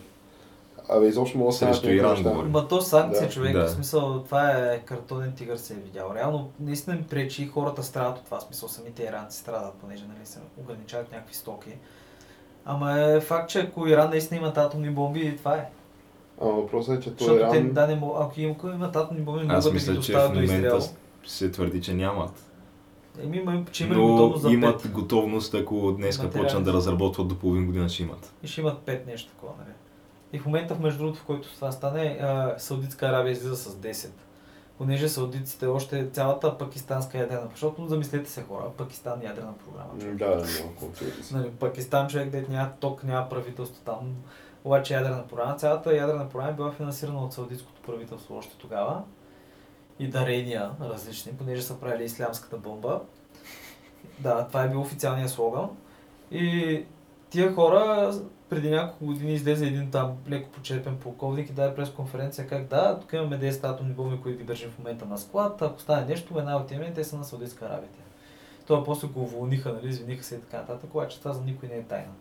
[0.89, 2.30] Абе, изобщо мога да станат Срещу Иран неща.
[2.30, 2.52] говорим.
[2.52, 3.30] Ма то санкция, Да.
[3.30, 3.65] човек, Да.
[3.65, 6.12] в смисъл, това е картонен тигър се е видял.
[6.15, 10.04] Реално, наистина ми пречи и хората страдат от това, в смисъл, самите иранци страдат, понеже
[10.06, 11.70] нали, се ограничават някакви стоки.
[12.65, 15.70] Ама е факт, че ако Иран наистина имат атомни бомби, това е.
[16.41, 17.72] Ама въпросът е, че то Защото те, Иран...
[17.72, 19.96] да, не мог, ако им- ако имат атомни бомби, могат да ги мисля, че в
[19.98, 20.62] доставят до Израел.
[20.63, 20.89] момента
[21.26, 22.32] се твърди, че нямат.
[23.20, 24.91] Еми, има, че има Но готовност за имат пет.
[24.91, 28.34] готовност, ако днес почнат да разработват до половин година, ще имат.
[28.44, 29.72] И ще имат пет нещо такова, нали?
[30.34, 32.20] И в момента, между другото, в който това стане,
[32.58, 34.10] Саудитска Арабия излиза с 10.
[34.78, 40.00] Понеже саудитците още цялата пакистанска ядрена, защото замислете се хора, Пакистан ядрена програма.
[40.00, 40.15] Човек.
[40.15, 41.38] Да, да, са.
[41.38, 44.15] Нали, Пакистан човек, дете няма ток, няма правителство там,
[44.63, 45.56] обаче ядрена програма.
[45.56, 49.04] Цялата ядрена програма е била финансирана от саудитското правителство още тогава.
[50.00, 53.02] И дарения различни, понеже са правили ислямската бомба.
[54.20, 55.70] Да, това е бил официалния слоган.
[56.32, 56.86] И
[57.32, 58.13] тия хора
[58.50, 63.13] преди няколко години излезе един там леко почерпен полковник и даде пресконференция как да, тук
[63.13, 66.58] имаме 10 атомни бомби, които ги държим в момента на склад, ако стане нещо, една
[66.58, 67.89] от теми, те са на Саудитска Арабия.
[68.67, 71.76] Това после го уволниха, нали, извиниха се и така нататък, обаче това за никой не
[71.76, 72.13] е тайна.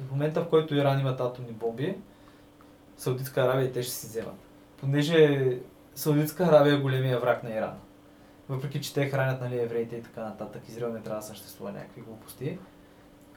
[0.00, 1.96] И в момента, в който Иран имат атомни бомби,
[2.96, 4.38] Саудитска Арабия те ще си вземат.
[4.80, 5.58] Понеже
[5.94, 7.78] Саудитска Арабия е големия враг на Иран.
[8.48, 12.00] Въпреки, че те хранят нали, евреите и така нататък, Израел не трябва да съществува някакви
[12.00, 12.58] глупости.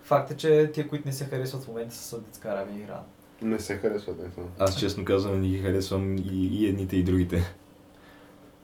[0.07, 3.03] Факт е, че тия, които не се харесват в момента са Саудитска Арабия и Иран.
[3.41, 4.47] Не се харесват, не знам.
[4.59, 7.43] Аз честно казвам, не ги харесвам и, и едните и другите.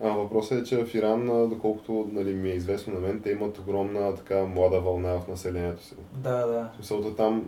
[0.03, 3.59] А въпросът е, че в Иран, доколкото нали, ми е известно на мен, те имат
[3.59, 5.95] огромна така млада вълна в населението си.
[6.13, 6.71] Да, да.
[6.75, 7.45] Смисълта там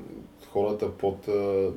[0.52, 1.72] хората под а,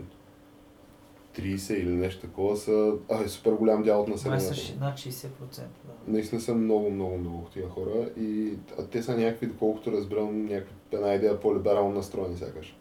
[1.38, 4.84] 30 или нещо такова са а, е супер голям дял от Май са населението.
[4.84, 5.28] над 60%.
[5.56, 5.66] Да.
[6.06, 10.74] Наистина са много, много, много тия хора и а те са някакви, доколкото разбирам, някакви,
[10.92, 12.76] една идея по-либерално настроени сякаш.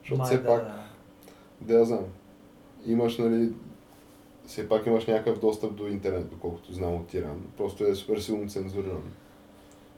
[0.00, 1.74] Защото Май, все да, пак, да.
[1.74, 2.04] да знам,
[2.86, 3.52] имаш, нали,
[4.46, 7.42] все пак имаш някакъв достъп до интернет, доколкото знам от Иран.
[7.56, 9.12] Просто е супер силно цензуриран.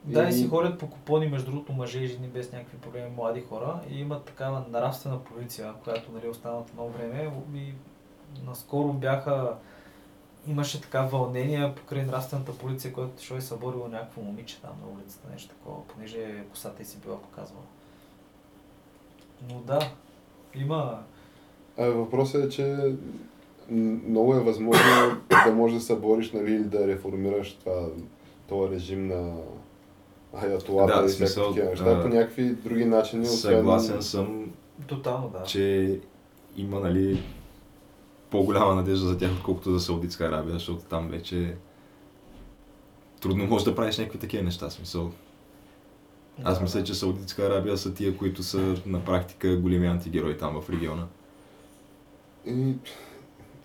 [0.03, 3.11] Да, и И- си ходят по купони, между другото, мъже и жени без някакви проблеми,
[3.15, 3.79] млади хора.
[3.89, 7.31] И има такава нравствена полиция, която нали, останалото много време.
[7.55, 7.73] И
[8.45, 9.55] наскоро бяха
[10.47, 15.27] имаше така вълнение покрай нравствената полиция, която ще е съборило някакво момиче там на улицата,
[15.31, 17.63] нещо такова, понеже косата й си била показвала.
[19.49, 19.79] Но да,
[20.55, 20.99] има...
[21.77, 22.95] А, въпросът е, че
[23.71, 24.81] много е възможно
[25.45, 27.85] да можеш да събориш нали, или да реформираш това,
[28.47, 29.33] този режим на
[30.35, 33.25] аятолата Да, и смисъл, такива неща по някакви други начини.
[33.25, 34.51] освен- Съгласен съм,
[34.87, 35.43] Тотално, да.
[35.43, 35.99] че
[36.57, 37.23] има нали,
[38.31, 41.55] по-голяма надежда за тях, отколкото за Саудитска Арабия, защото там вече
[43.21, 44.69] трудно можеш да правиш някакви такива неща.
[44.69, 45.11] Смисъл.
[46.43, 50.69] Аз мисля, че Саудитска Арабия са тия, които са на практика големи антигерои там в
[50.69, 51.07] региона.
[52.45, 52.73] И,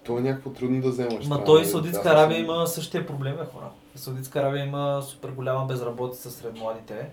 [0.05, 1.27] то е някакво трудно да вземаш.
[1.27, 3.71] Ма той нали, Саудитска Арабия има същия проблем, е, хора.
[3.95, 7.09] Саудитска Арабия има супер голяма безработица сред младите.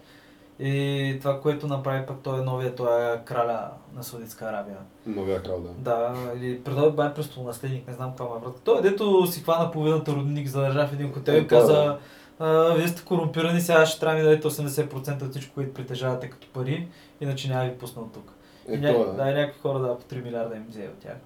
[0.61, 4.77] И това, което направи пък той е новия, той е краля на Саудитска Арабия.
[5.05, 5.69] Новия крал, да.
[5.69, 8.61] Да, или предой бай престолонаследник, не знам каква е брат.
[8.63, 11.97] Той, дето си хвана половината родник, задържа в един хотел Е, и каза,
[12.39, 16.47] а, вие сте корумпирани, сега ще трябва да дадете 80% от всичко, което притежавате като
[16.47, 16.87] пари,
[17.21, 18.33] иначе няма ви пусна от тук.
[18.69, 18.89] Е, И ня...
[18.89, 18.93] е.
[18.93, 21.17] Да, и някакви хора да по 3 милиарда им взе от тях.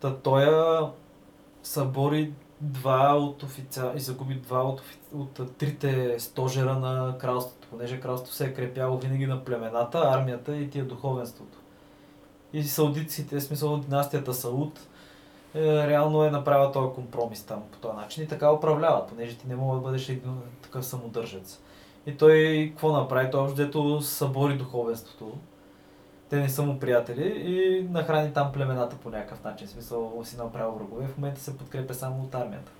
[0.00, 0.46] Та той
[1.62, 3.92] събори два от официал...
[3.96, 4.98] и загуби два от, офи...
[5.14, 10.70] от трите стожера на кралството, понеже кралството се е крепяло винаги на племената, армията и
[10.70, 11.58] тия духовенството.
[12.52, 14.80] И саудитците, в смисъл династията Сауд,
[15.54, 19.48] е, реално е направила този компромис там по този начин и така управляват, понеже ти
[19.48, 21.60] не мога да бъдеш един такъв самодържец.
[22.06, 23.30] И той какво направи?
[23.30, 25.32] Той общо дето събори духовенството.
[26.30, 29.66] Те не са му приятели и нахрани там племената по някакъв начин.
[29.66, 31.06] В смисъл си направил врагове.
[31.06, 32.72] В момента се подкрепя само от армията.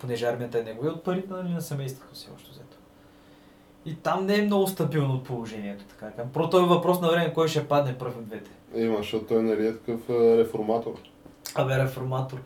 [0.00, 2.67] Понеже армията е негови от парите нали, на семейството си общо взето.
[3.88, 6.30] И там не е много стабилно положението, така да кажем.
[6.32, 8.50] Просто е въпрос на време кой ще падне пръв от двете.
[8.74, 10.92] Има, защото той нали е такъв а, реформатор.
[11.54, 12.38] Абе, реформатор.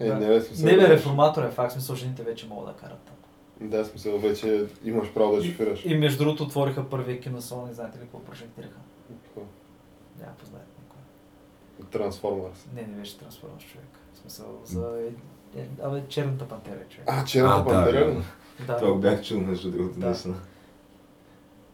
[0.00, 0.14] Е, Да.
[0.14, 0.66] не бе, смисъл.
[0.66, 3.14] Не бе, да- реформатор е факт, смисъл жените вече могат да карат там.
[3.60, 5.84] Да, смисъл, вече имаш право да шофираш.
[5.84, 8.76] И, и между другото отвориха първия киносалон и знаете ли какво прожектираха?
[9.24, 9.40] Какво?
[10.20, 11.90] Няма познаете никой.
[11.90, 12.66] Трансформърс.
[12.74, 13.86] Не, не беше трансформация човек.
[14.14, 14.90] В смисъл за...
[15.56, 17.04] Е, е, абе, черната пантера е човек.
[17.08, 18.04] А, черната А, да, пантера.
[18.04, 18.22] вярно.
[18.66, 18.76] да.
[18.76, 20.06] Това бях чул между другото, Да.
[20.06, 20.34] наистина.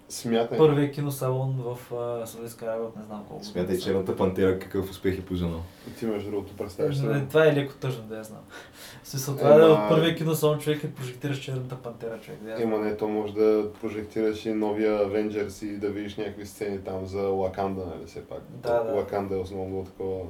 [0.09, 0.59] Смятай.
[0.59, 3.45] Първият киносалон в а, Саудитска Арабия от не знам колко.
[3.45, 5.61] Смятай черната пантера какъв успех е поженал.
[5.99, 7.27] Ти между другото представяш Е.
[7.29, 8.41] Това е леко тъжно, да я знам.
[9.05, 12.41] Смисъл, това е Ема- от първия киносалон човек е прожектираш черната пантера човек.
[12.43, 12.63] Да.
[12.63, 17.07] Има не, то може да прожектираш и новия Avengers и да видиш някакви сцени там
[17.07, 18.43] за Лаканда, нали все пак.
[18.51, 18.93] Да, да.
[18.93, 20.21] Лаканда е основно такова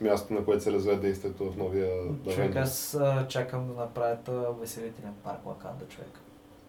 [0.00, 1.90] място, на което се развива действието в новия
[2.34, 6.10] Човек, аз а, чакам да направят а, увеселителен парк Лаканда, човек.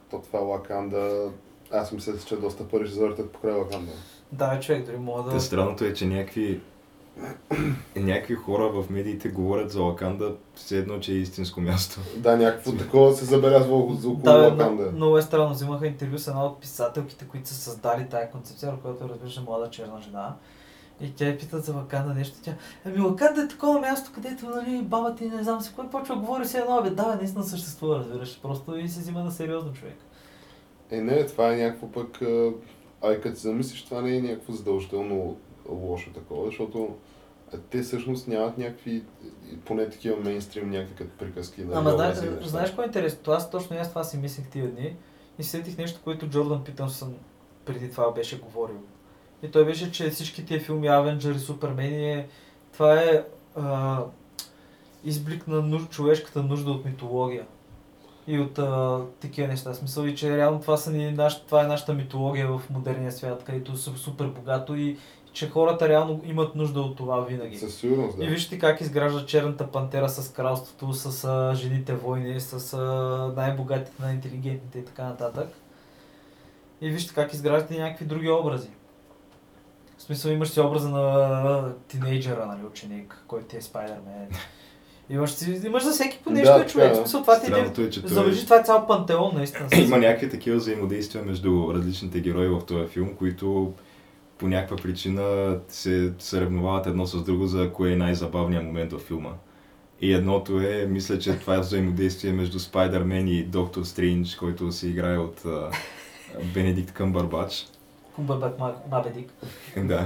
[0.09, 1.31] То това Лаканда,
[1.73, 3.91] аз мисля, че доста пари ще завъртат покрай Лаканда.
[4.31, 5.29] Да, човек, дори мога да...
[5.29, 6.61] Та странното е, че някакви
[7.95, 11.99] някакви хора в медиите говорят за Лаканда, все едно, че е истинско място.
[12.17, 14.91] Да, някакво такова се забелязва около около Да, Лаканда.
[14.91, 15.53] много, е странно.
[15.53, 19.69] Взимаха интервю с една от писателките, които са създали тая концепция, която разбираш е млада
[19.69, 20.35] черна жена.
[21.01, 22.37] И тя я питат за Лаканда нещо.
[22.43, 22.53] Тя,
[22.85, 26.47] ами Лаканда е такова място, където нали, баба ти не знам си кой почва говори
[26.47, 28.39] си едно, бе, да, бе, наистина съществува, разбираш.
[28.41, 29.97] Просто и се взима на сериозно човек.
[30.91, 32.21] Е, не, това е някакво пък...
[32.21, 32.51] а,
[33.01, 35.37] А и като се замислиш, това не е някакво задължително
[35.69, 36.95] лошо такова, защото
[37.69, 39.03] те всъщност нямат някакви,
[39.65, 41.61] поне такива мейнстрим, някакви приказки.
[41.61, 43.33] нали, Ама знаеш, знаеш какво е интересно?
[43.33, 44.95] Аз точно аз това си мислех тия дни
[45.39, 47.15] и сетих нещо, което Джордан Питънсън
[47.65, 48.79] преди това беше говорил.
[49.43, 52.27] И той беше, че всички тия филми Авенджър и Супермени е...
[52.73, 53.23] Това е
[53.55, 54.03] а,
[55.03, 57.45] изблик на нуж, човешката нужда от митология.
[58.27, 59.73] И от а, такива неща.
[59.73, 63.43] Смисъл и че реално това, са ни, наш, това е нашата митология в модерния свят,
[63.43, 64.97] където е супер богато и
[65.33, 67.57] че хората реално имат нужда от това винаги.
[67.57, 68.25] Със сигурност, да.
[68.25, 72.77] И вижте как изгражда черната пантера с кралството, с а, жените войни, с а,
[73.35, 75.49] най-богатите, най-интелигентните и така нататък.
[76.81, 78.69] И вижте как изграждате някакви други образи.
[79.97, 84.29] В смисъл имаш си образа на тинейджера, нали, ученик, който ти е Спайдермен.
[85.11, 86.89] Имаш, си, имаш за всеки по нещо Да, е човек.
[86.89, 86.95] В е.
[86.95, 87.85] смисъл това ти е...
[87.85, 89.67] Е, че той Завърши, това е цял пантеон, наистина.
[89.85, 93.73] има някакви такива взаимодействия между различните герои в този филм, които
[94.37, 99.31] по някаква причина се съревновават едно с друго за кое е най-забавният момент във филма.
[100.01, 104.87] И едното е, мисля, че това е взаимодействие между Спайдермен и Доктор Стрендж, който се
[104.87, 105.71] играе от а,
[106.53, 107.67] Бенедикт Къмбърбач.
[108.15, 108.53] Кумбърбак
[108.91, 109.33] Мабедик.
[109.77, 110.05] Да.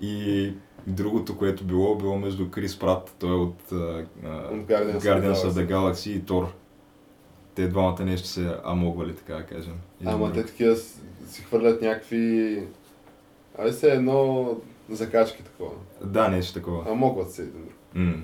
[0.00, 0.52] И
[0.86, 3.78] Другото, което било, било между Крис Прат, той е от От
[4.22, 5.50] Guardians of the Guardians of Galaxy.
[5.50, 6.52] the Galaxy и Тор.
[7.54, 9.74] Те двамата нещо се амогвали, така да кажем.
[10.04, 10.34] Ама друг.
[10.34, 10.76] те такива
[11.26, 12.66] си хвърлят някакви...
[13.58, 14.48] Али се едно
[14.90, 15.70] закачки такова.
[16.04, 16.84] Да, нещо такова.
[16.90, 17.74] А могат се един друг.
[17.94, 18.14] М.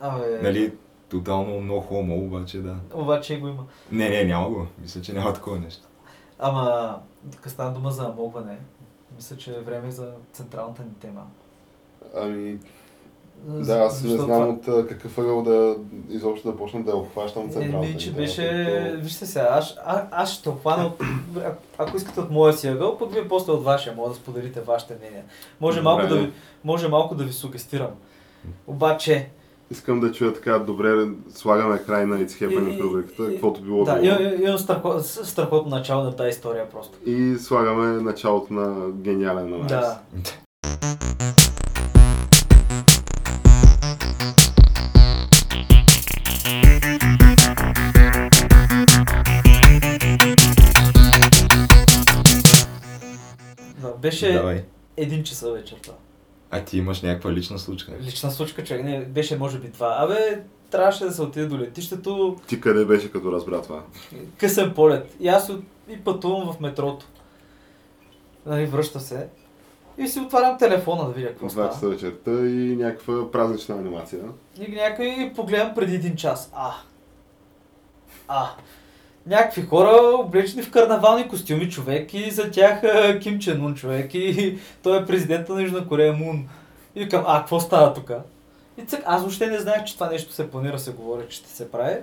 [0.00, 0.72] Абе, Нали,
[1.08, 2.76] тотално много хомо, обаче да.
[2.94, 3.66] обаче го има.
[3.92, 4.66] Не, не, няма го.
[4.82, 5.82] Мисля, че няма такова нещо.
[6.38, 6.98] Ама,
[7.32, 8.58] тук стана дума за амогване.
[9.16, 11.26] Мисля, че е време за централната ни тема.
[12.16, 12.58] Ами,
[13.44, 15.76] да, аз не знам това- от а, какъв ъгъл да
[16.10, 17.88] изобщо да почна да обхващам Не, централната.
[17.88, 18.42] ми, че ни беше...
[18.76, 21.00] защото- Вижте сега, аз, а, аз ще обхвана от...
[21.36, 24.60] а- Ако искате от моя си ъгъл, пък вие после от вашия, може да споделите
[24.60, 25.22] вашите мнения.
[25.60, 26.14] Може малко, Добре.
[26.14, 26.32] да ви,
[26.64, 27.90] може малко да ви сугестирам.
[28.66, 29.28] Обаче,
[29.72, 34.14] Искам да чуя така, добре, слагаме край на It's Happening рубриката, каквото било да, било.
[34.14, 34.58] имам, имам
[35.24, 36.98] страхотно начало на тази история просто.
[37.06, 39.66] И слагаме началото на гениален анализ.
[39.68, 39.98] Да.
[54.00, 54.64] Беше Давай.
[54.96, 55.92] един часа вечерта.
[56.50, 57.92] А ти имаш някаква лична случка.
[58.02, 59.96] Лична случка, човек, не, беше може би два.
[59.98, 63.82] Абе, трябваше да се отиде до летището, Ти къде беше като разбра това?
[64.38, 65.16] късен полет.
[65.20, 67.06] И аз от- и пътувам в метрото.
[68.46, 69.28] Нали, връща се.
[69.98, 71.68] И си отварям телефона да видя какво В 2 става.
[71.68, 74.20] часа вечерта и някаква празнична анимация.
[74.60, 76.50] И някой погледам преди един час.
[76.54, 76.72] А.
[78.28, 78.50] А.
[79.26, 84.14] Някакви хора облечени в карнавални костюми човек и за тях а, Ким Чен Ун човек
[84.14, 86.48] и той е президента на Южна Корея Мун.
[86.94, 88.10] И викам, а, какво става тук?
[88.78, 91.48] И цък, аз въобще не знаех, че това нещо се планира, се говори, че ще
[91.48, 91.96] се прави.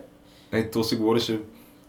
[0.52, 1.40] Е, то се говореше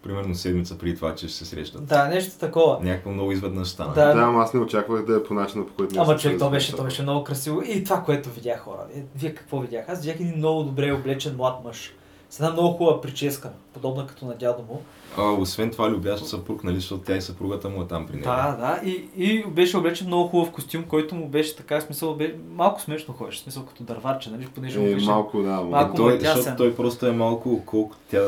[0.02, 1.86] примерно седмица преди това, че ще се срещат.
[1.86, 2.78] Да, нещо такова.
[2.82, 3.94] Някакво много изведнъж стана.
[3.94, 4.14] Да.
[4.14, 6.00] Да, ама аз не очаквах да е по начина, по който...
[6.00, 7.62] Ама човек, то беше, то беше много красиво.
[7.66, 8.80] И това, което видях хора.
[8.96, 9.84] Е, вие какво видях?
[9.88, 11.94] Аз видях един много добре облечен млад мъж.
[12.30, 14.82] С една много хубава прическа, подобна като на дядо му.
[15.18, 18.24] А, освен това, любящ съпруг, нали, защото тя и съпругата му е там при него.
[18.24, 18.88] Да, да.
[18.90, 23.14] И, и беше облечен много хубав костюм, който му беше така, смисъл, бе, малко смешно
[23.14, 25.06] ходеше, смисъл като дърварче, нали, понеже му Е, беше...
[25.06, 25.60] малко, да.
[25.62, 26.36] Малко той, му е тясен.
[26.36, 28.22] защото той просто е малко колко тя...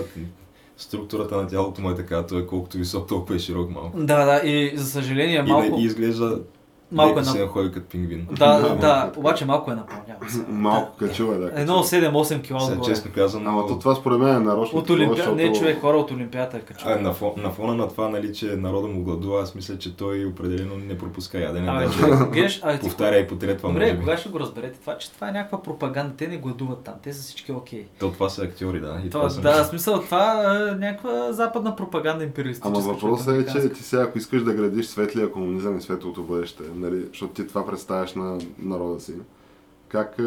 [0.77, 3.99] Структурата на тялото му е така, той е колкото висок, толкова е широк малко.
[3.99, 5.77] Да, да, и за съжаление И, малко...
[5.77, 6.39] не, и изглежда
[6.93, 7.47] малко е се на...
[7.47, 8.27] ходи като пингвин.
[8.33, 9.19] Да, Да, да, е.
[9.19, 10.21] обаче малко е напълнява.
[10.49, 11.51] Малко качува, да.
[11.55, 12.25] Едно качува.
[12.25, 14.79] 7-8 кила Сега, честно казвам, Ама то това според мен е нарочно.
[14.79, 16.93] От такова, Олимпиада, не защото- човек, хора от Олимпиада е качва.
[16.93, 19.97] А, на, фон, на фона на това, нали, че народа му гладува, аз мисля, че
[19.97, 21.69] той определено не пропуска ядене.
[21.69, 24.01] Абе, даже гледаш, а, ти- повтаря и по третва, може Добре, би.
[24.01, 27.13] кога ще го разберете това, че това е някаква пропаганда, те не гладуват там, те
[27.13, 27.87] са всички окей.
[28.01, 29.01] То това са актьори, да.
[29.07, 32.79] И Това, това, да, смисъл това е някаква западна пропаганда империалистическа.
[32.81, 36.63] Ама въпросът е, че ти сега, ако искаш да градиш светлия комунизъм и светлото бъдеще,
[36.81, 39.13] нали, защото ти това представяш на народа си,
[39.89, 40.23] как а,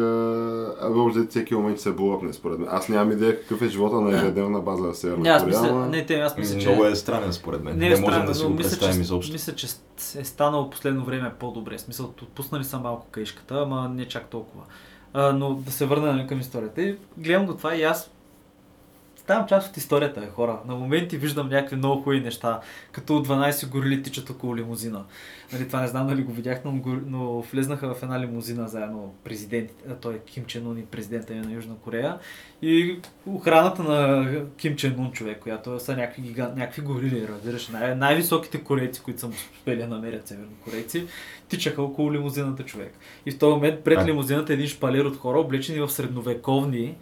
[0.80, 2.68] а, въобще всеки момент се булъпне, според мен.
[2.70, 5.86] Аз нямам идея какъв е живота на ежедневна база в Не, Северна аз Корея, мисля,
[5.86, 6.68] не, те, аз мисля, че...
[6.68, 7.78] Много е странен според мен.
[7.78, 9.32] не Не, е можем странно, да си но го мисля, представим че, изобщо.
[9.32, 9.66] Мисля, че
[10.20, 11.78] е станало последно време по-добре.
[11.78, 14.64] Смисъл, отпуснали са малко каишката, ама не чак толкова.
[15.12, 16.82] А, но да се върна към историята.
[16.82, 18.10] И гледам го това и аз
[19.24, 20.58] ставам част от историята, е, хора.
[20.66, 22.60] На моменти виждам някакви много хубави неща,
[22.92, 25.04] като 12 горили тичат около лимузина.
[25.52, 29.84] Нали, това не знам дали го видях, но, но влезнаха в една лимузина заедно президентите,
[29.90, 32.18] а той е Ким Чен Ун и президента на Южна Корея.
[32.62, 37.94] И охраната на Ким Чен Ун човек, която са някакви, гигант, някакви горили, разбираш, най-
[37.94, 41.06] най-високите корейци, които съм успели да намерят севернокорейци,
[41.48, 42.94] тичаха около лимузината човек.
[43.26, 46.94] И в този момент пред лимузината е един шпалер от хора, облечени в средновековни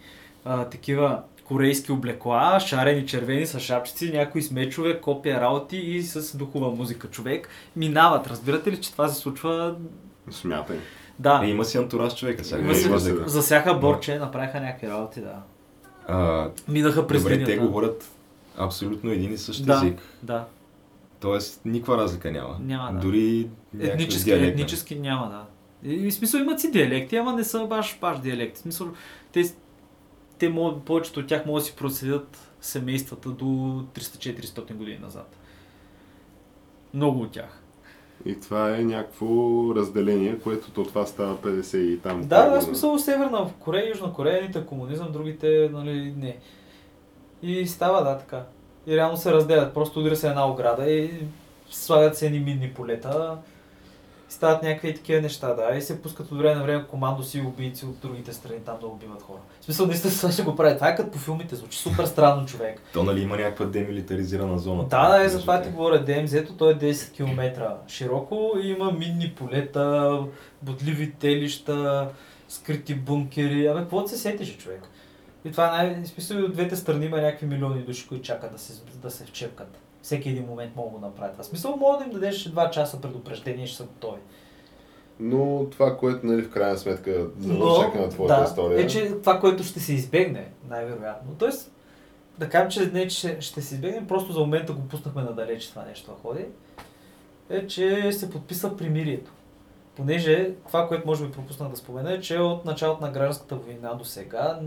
[0.45, 1.21] а, такива
[1.53, 7.07] корейски облекла, шарени червени с шапчици, някои с мечове, копия работи и с духова музика
[7.07, 7.47] човек.
[7.75, 9.75] Минават, разбирате ли, че това се случва?
[10.31, 10.77] Смятай.
[11.19, 12.61] Да, Е, има си антураж човека сега.
[12.61, 15.35] Има си- има за- борче, направиха някакви работи, да.
[16.07, 17.65] А, Минаха през добре, те линията.
[17.65, 18.11] говорят
[18.57, 19.73] абсолютно един и същ Да.
[19.75, 19.99] език.
[20.23, 20.45] Да,
[21.19, 22.57] Тоест, никаква разлика няма.
[22.59, 22.99] Няма, да.
[22.99, 23.47] Дори
[23.79, 25.45] етнически, диалект, етнически няма, да.
[25.85, 28.55] И, в смисъл имат си диалекти, ама не са баш, баш диалекти.
[28.55, 28.87] В смисъл,
[29.31, 29.43] те,
[30.43, 35.35] те могат, повечето от тях могат да си проследят семействата до 300-400 години назад.
[36.93, 37.59] Много от тях.
[38.25, 39.25] И това е някакво
[39.75, 42.21] разделение, което то това става 50 и там.
[42.21, 46.37] Да, да, смисъл Северна Корея, Южна Корея, едните комунизъм, другите, нали, не.
[47.41, 48.43] И става, да, така.
[48.87, 51.11] И реално се разделят, просто удря се една ограда и
[51.69, 53.37] слагат се едни минни полета.
[54.33, 55.75] Стават някакви такива неща, да.
[55.77, 58.87] И се пускат от време на време командоси и убийци от другите страни там да
[58.87, 59.37] убиват хора.
[59.61, 60.75] В смисъл, наистина това ще го прави.
[60.75, 62.81] Това е като по филмите, звучи супер странно човек.
[62.93, 64.83] То нали има някаква демилитаризирана зона.
[64.83, 66.05] Да, да, е за това ти говоря.
[66.05, 70.19] ДМЗ-то той е 10 км широко и има минни полета,
[70.61, 72.09] бодливи телища,
[72.49, 73.67] скрити бункери.
[73.67, 74.81] Абе, какво се сетиш, човек?
[75.45, 78.57] И това е най- смисъл от двете страни има някакви милиони души, които чакат да
[78.59, 79.77] се, да се вчепкат.
[80.03, 81.43] Всеки един момент могат да направят това.
[81.43, 84.19] В смисъл, мога да им дадеш 2 часа предупреждение, ще са готови.
[85.19, 88.81] Но това, което нали, в крайна сметка завършака на твоята да, история.
[88.81, 91.35] е, че това, което ще се избегне, най-вероятно.
[91.39, 91.71] Тоест,
[92.37, 95.85] да кажем, че не, че ще, се избегне, просто за момента го пуснахме надалеч това
[95.85, 96.45] нещо да ходи,
[97.49, 99.31] е, че се подписа примирието.
[99.95, 103.93] Понеже това, което може би пропуснах да спомена е, че от началото на гражданската война
[103.93, 104.59] до сега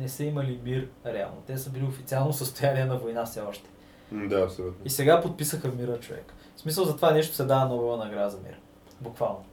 [0.00, 1.36] не са имали мир реално.
[1.46, 3.70] Те са били официално състояние на война все още.
[4.28, 4.80] Да, абсолютно.
[4.84, 6.34] И сега подписаха мира човек.
[6.56, 8.58] В смисъл за това нещо се дава Нобела награда за мир.
[9.00, 9.44] Буквално.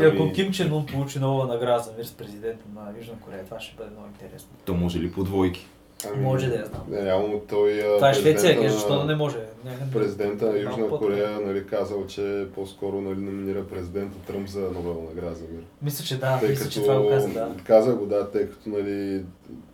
[0.00, 3.14] И ако Ами, Ким Чен Ун получи нова награда за мир с президента на Южна
[3.20, 4.48] Корея, това ще бъде много интересно.
[4.64, 5.66] То може ли по двойки?
[6.06, 6.82] ами, Може да я знам.
[6.92, 7.82] Реално той...
[7.96, 9.36] Това е Швеция, на- защо да не може?
[9.64, 15.08] Някъде- Президента на Южна Корея нали, казал, че по-скоро нали, номинира президента Тръмп за Нобелна
[15.08, 15.62] награда за мир.
[15.82, 17.54] Мисля, че да, тъй мисля, като че това го каза, да.
[17.64, 19.24] каза го, да, тъй като нали,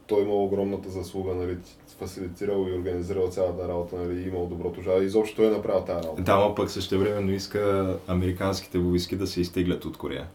[0.06, 1.56] той има огромната заслуга, нали,
[1.98, 5.00] фасилитирал и организирал цялата работа, нали, и имал доброто жало.
[5.00, 6.22] Изобщо той е направил тази работа.
[6.22, 10.26] Да, но пък същевременно иска американските войски да се изтеглят от Корея.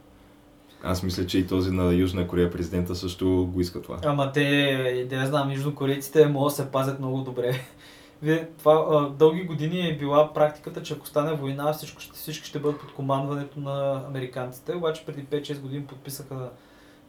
[0.84, 3.98] Аз мисля, че и този на Южна Корея президента също го иска това.
[4.06, 7.60] Ама те, да я знам, южнокорейците могат да се пазят много добре.
[8.22, 12.48] Вие, това, а, дълги години е била практиката, че ако стане война, всичко, ще- всички
[12.48, 14.76] ще бъдат под командването на американците.
[14.76, 16.50] Обаче преди 5-6 години подписаха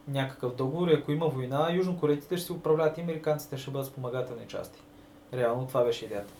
[0.07, 4.47] някакъв договор и ако има война, южнокорейците ще се управляват и американците ще бъдат спомагателни
[4.47, 4.79] части.
[5.33, 6.33] Реално това беше идеята.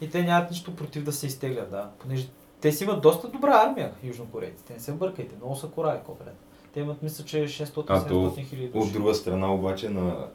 [0.00, 1.90] И те нямат нищо против да се изтеглят, да.
[1.98, 2.28] Понеже
[2.60, 4.72] те си имат доста добра армия, южнокорейците.
[4.72, 6.36] Не се бъркайте, много са корали, копред.
[6.72, 8.86] Те имат, мисля, че А то 600-700 хиляди души.
[8.86, 10.26] От друга страна обаче на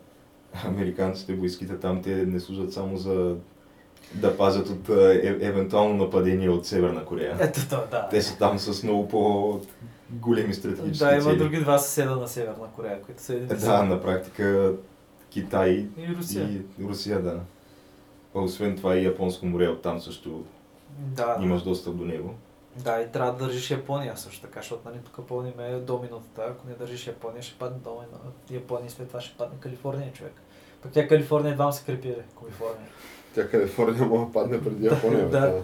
[0.66, 3.36] американците войските там те не служат само за
[4.14, 7.38] да пазят от е, евентуално нападение от Северна Корея.
[7.40, 8.08] Ето това, да.
[8.10, 11.38] Те са там с много по-големи стратегически Да, има цели.
[11.38, 14.74] други два съседа на Северна Корея, които са един Да, на практика
[15.30, 16.50] Китай И Русия.
[16.80, 17.40] и Русия, да.
[18.36, 20.44] А освен това и Японско море оттам също
[20.98, 22.34] Да, имаш достъп до него.
[22.78, 26.24] да, и трябва да държиш Япония също така, защото нали, тук помним е доминото.
[26.38, 28.18] Ако не държиш Япония, ще падне домино.
[28.52, 30.34] Япония след това ще падне Калифорния, човек.
[30.82, 32.88] Пък тя Калифорния едва се крепи, Калифорния.
[33.36, 35.30] Тя Калифорния може да падне преди Япония.
[35.30, 35.42] Да.
[35.42, 35.62] бе,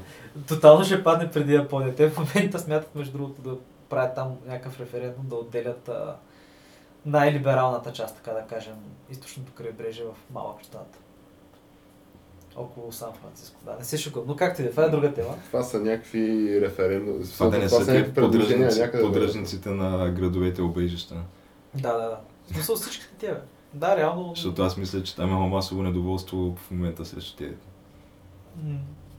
[0.47, 1.95] Тотално ще падне преди Япония.
[1.95, 3.57] Те в момента смятат, между другото, да
[3.89, 6.15] правят там някакъв референдум, да отделят а,
[7.05, 8.75] най-либералната част, така да кажем,
[9.09, 10.99] източното крайбрежие в малък щат.
[12.55, 13.55] Около Сан Франциско.
[13.65, 14.23] Да, не се шукам.
[14.27, 15.35] Но както и да е, това е друга тема.
[15.45, 17.23] Това са някакви референдуми.
[17.23, 19.03] Това да не това са някакви подръжници, някъде.
[19.03, 19.09] бе.
[19.09, 21.15] подръжниците на градовете обежища.
[21.73, 22.19] Да, да, да.
[22.45, 23.41] В смисъл всичките тия, бе.
[23.73, 24.31] Да, реално.
[24.35, 27.55] Защото аз мисля, че там има масово недоволство в момента срещу тези.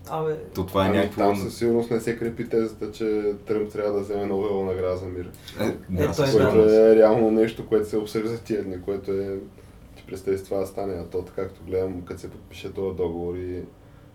[0.09, 1.20] Абе, То това е Ами, някакво...
[1.20, 5.07] Там със сигурност не се крепи тезата, че Тръмп трябва да вземе Нобелова награда за
[5.07, 5.30] мир.
[5.61, 6.14] Е, да, е, да.
[6.16, 6.70] Което сигурност.
[6.70, 9.38] е реално нещо, което се обсъжда тия дни, което е...
[9.96, 13.62] Ти представи това да стане, а то както гледам, като се подпише този договор и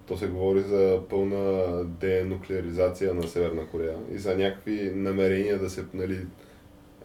[0.08, 5.86] то се говори за пълна денуклеаризация на Северна Корея и за някакви намерения да се,
[5.94, 6.26] нали,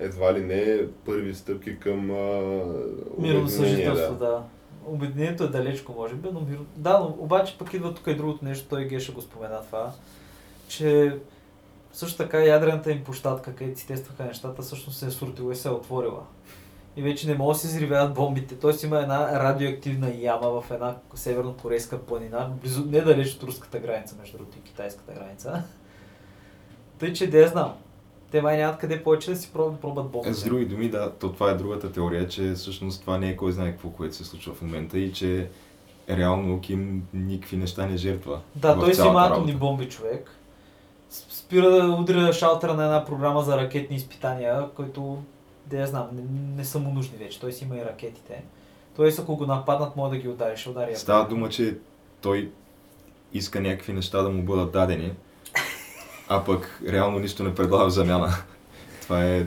[0.00, 2.06] едва ли не първи стъпки към
[3.18, 4.42] мирно съжителство, да.
[4.86, 6.66] Обединението е далечко, може би, но мирно...
[6.76, 9.92] Да, но обаче пък идва тук и другото нещо, той Геша го спомена това,
[10.68, 11.16] че
[11.92, 15.68] също така ядрената им площадка, където си тестваха нещата, всъщност се е сортила и се
[15.68, 16.22] е отворила.
[16.96, 18.54] И вече не могат да се изривяват бомбите.
[18.54, 24.38] Тоест има една радиоактивна яма в една северно-корейска планина, близо, недалеч от руската граница, между
[24.38, 25.62] другото и китайската граница.
[26.98, 27.74] Тъй, че да я знам.
[28.30, 30.28] Те май нямат къде повече да си пробват, пробват бомби.
[30.28, 33.36] Е, С други думи, да, то това е другата теория, че всъщност това не е
[33.36, 35.50] кой знае какво, което се случва в момента и че
[36.10, 38.40] реално Ким никакви неща не жертва.
[38.54, 40.30] Да, той си има атомни бомби, човек.
[41.10, 45.22] Спира да удря шалтера на една програма за ракетни изпитания, който,
[45.66, 46.22] да я знам, не,
[46.56, 47.40] не са му нужни вече.
[47.40, 48.42] Той си има и ракетите.
[48.96, 50.56] Тоест, ако го нападнат, може да ги удари.
[50.56, 50.96] Ще удари.
[50.96, 51.78] Става дума, че
[52.20, 52.50] той
[53.32, 55.12] иска някакви неща да му бъдат дадени,
[56.30, 58.28] а пък реално нищо не предлага в замяна.
[59.02, 59.46] Това е,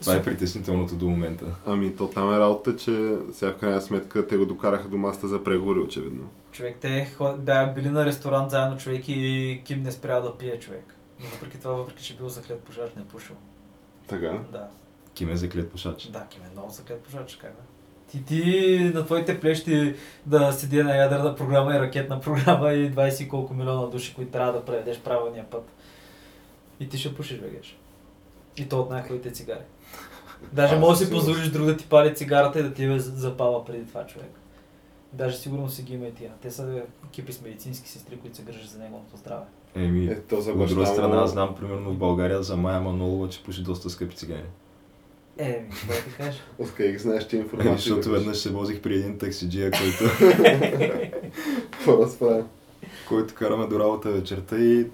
[0.00, 1.44] това е притеснителното до момента.
[1.66, 5.28] Ами то там е работа, че сега в крайна сметка те го докараха до масата
[5.28, 6.30] за преговори, очевидно.
[6.52, 10.94] Човек, те бяха били на ресторант заедно, човек, и Ким не спря да пие, човек.
[11.20, 13.36] Но въпреки това, въпреки че бил заклет пожар, не е пушил.
[14.08, 14.38] Така.
[14.52, 14.68] Да.
[15.14, 16.06] Ким е заклет пушач.
[16.06, 17.62] Да, Ким е много заклет пожарче, как бе?
[18.10, 19.94] Ти, ти на твоите плещи
[20.26, 24.32] да седи на ядрена програма и ракетна програма и 20 и колко милиона души, които
[24.32, 25.72] трябва да преведеш правилния път.
[26.82, 27.78] И ти ще пушиш, бегеш.
[28.56, 29.62] И то от най-хубавите цигари.
[30.52, 33.64] Даже може да си позволиш друг да ти пали цигарата и да ти я запава
[33.64, 34.30] преди това човек.
[35.12, 36.32] Даже сигурно си ги има и тия.
[36.42, 39.44] Те са екипи с медицински сестри, които се грижат за неговото здраве.
[39.74, 42.80] Еми, Е, то за от друга страна, му- аз знам примерно в България за Майя
[42.80, 44.44] Манолова, че пуши доста скъпи цигари.
[45.38, 46.38] Еми, какво ти кажа?
[46.58, 47.72] Откъде ги знаеш, че Ами, информация?
[47.74, 50.04] защото веднъж се возих при един таксиджия, който,
[51.72, 52.44] Какво разправя?
[53.08, 54.86] който караме до работа вечерта и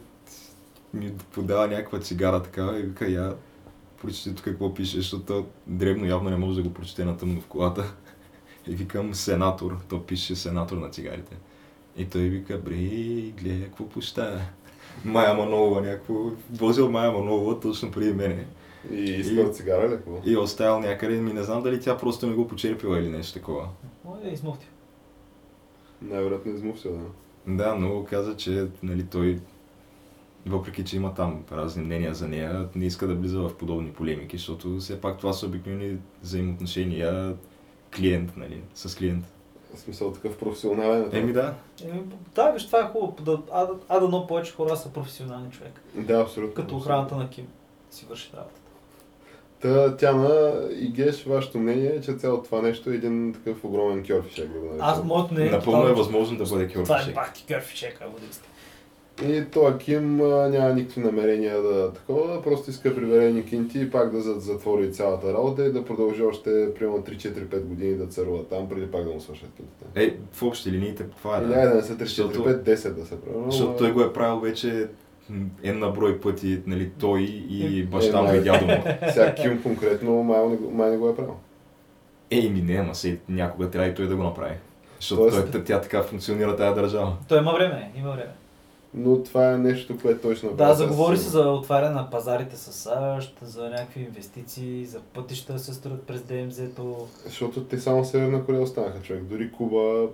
[0.94, 3.34] ми подава някаква цигара такава и вика, я
[4.02, 7.46] прочети тук какво пише, защото дребно явно не може да го прочете на тъмно в
[7.46, 7.94] колата.
[8.66, 11.36] И викам сенатор, то пише сенатор на цигарите.
[11.96, 12.74] И той вика, бре,
[13.42, 14.40] гледай какво пуща.
[15.04, 16.14] Майя Манолова, някакво,
[16.52, 18.46] возил Майя Манолова точно преди мене.
[18.90, 19.96] И искал цигара ли?
[19.96, 20.20] Какво?
[20.24, 23.34] И е оставил някъде, ми не знам дали тя просто не го почерпила или нещо
[23.34, 23.68] такова.
[24.04, 24.66] Ой, е измухти.
[26.02, 27.04] Най-вероятно измусил, да.
[27.54, 29.40] Да, но каза, че нали, той,
[30.46, 34.36] въпреки че има там разни мнения за нея, не иска да влиза в подобни полемики,
[34.36, 37.36] защото все пак това са обикновени взаимоотношения
[37.96, 39.24] клиент, нали, с клиент.
[39.74, 41.10] В смисъл такъв професионален.
[41.12, 41.18] е.
[41.18, 42.02] Еми да, Еми,
[42.34, 43.16] да, виж, това е хубаво.
[43.20, 45.80] Да, а, а дано повече хора са професионални човек.
[45.94, 46.54] Да, абсолютно.
[46.54, 47.46] Като охраната на Ким
[47.90, 48.60] си върши работата.
[49.60, 54.06] Та, Тяна и Геш, вашето мнение е, че цялото това нещо е един такъв огромен
[54.06, 54.76] кьорфишек, да го.
[54.80, 55.50] Аз моето не е...
[55.50, 57.14] напълно е възможно да бъде Това е кьорфишек.
[57.14, 58.48] бах ти кърфишек, ако да сте.
[59.20, 64.10] И той Ким а, няма никакви намерения да такова, просто иска приверени кинти и пак
[64.10, 68.68] да за- затвори цялата работа и да продължи още примерно 3-4-5 години да царува там,
[68.68, 69.84] преди пак да му свършат кинтите.
[69.96, 71.40] Е, в общи линиите това е.
[71.40, 71.46] Да.
[71.60, 73.36] да не са 3-4-5, Защото- 10 да се прави.
[73.46, 74.88] Защото той го е правил вече
[75.62, 78.72] една брой пъти, нали, той и баща му Е, и дядо му.
[79.12, 81.34] Сега Ким конкретно май не, го- май не го е правил.
[82.30, 84.54] Ей, ми не, ама се някога трябва и той да го направи.
[84.96, 87.16] Защото Тоест- той, тя така функционира тази държава.
[87.28, 88.32] Той има време, има време.
[88.94, 90.76] Но това е нещо, което той ще Да, направи.
[90.76, 95.58] заговори със се за отваряне на пазарите с САЩ, за някакви инвестиции, за пътища да
[95.58, 97.06] се строят през ДМЗ-то.
[97.24, 99.22] Защото те само Северна Корея останаха човек.
[99.22, 100.08] Дори Куба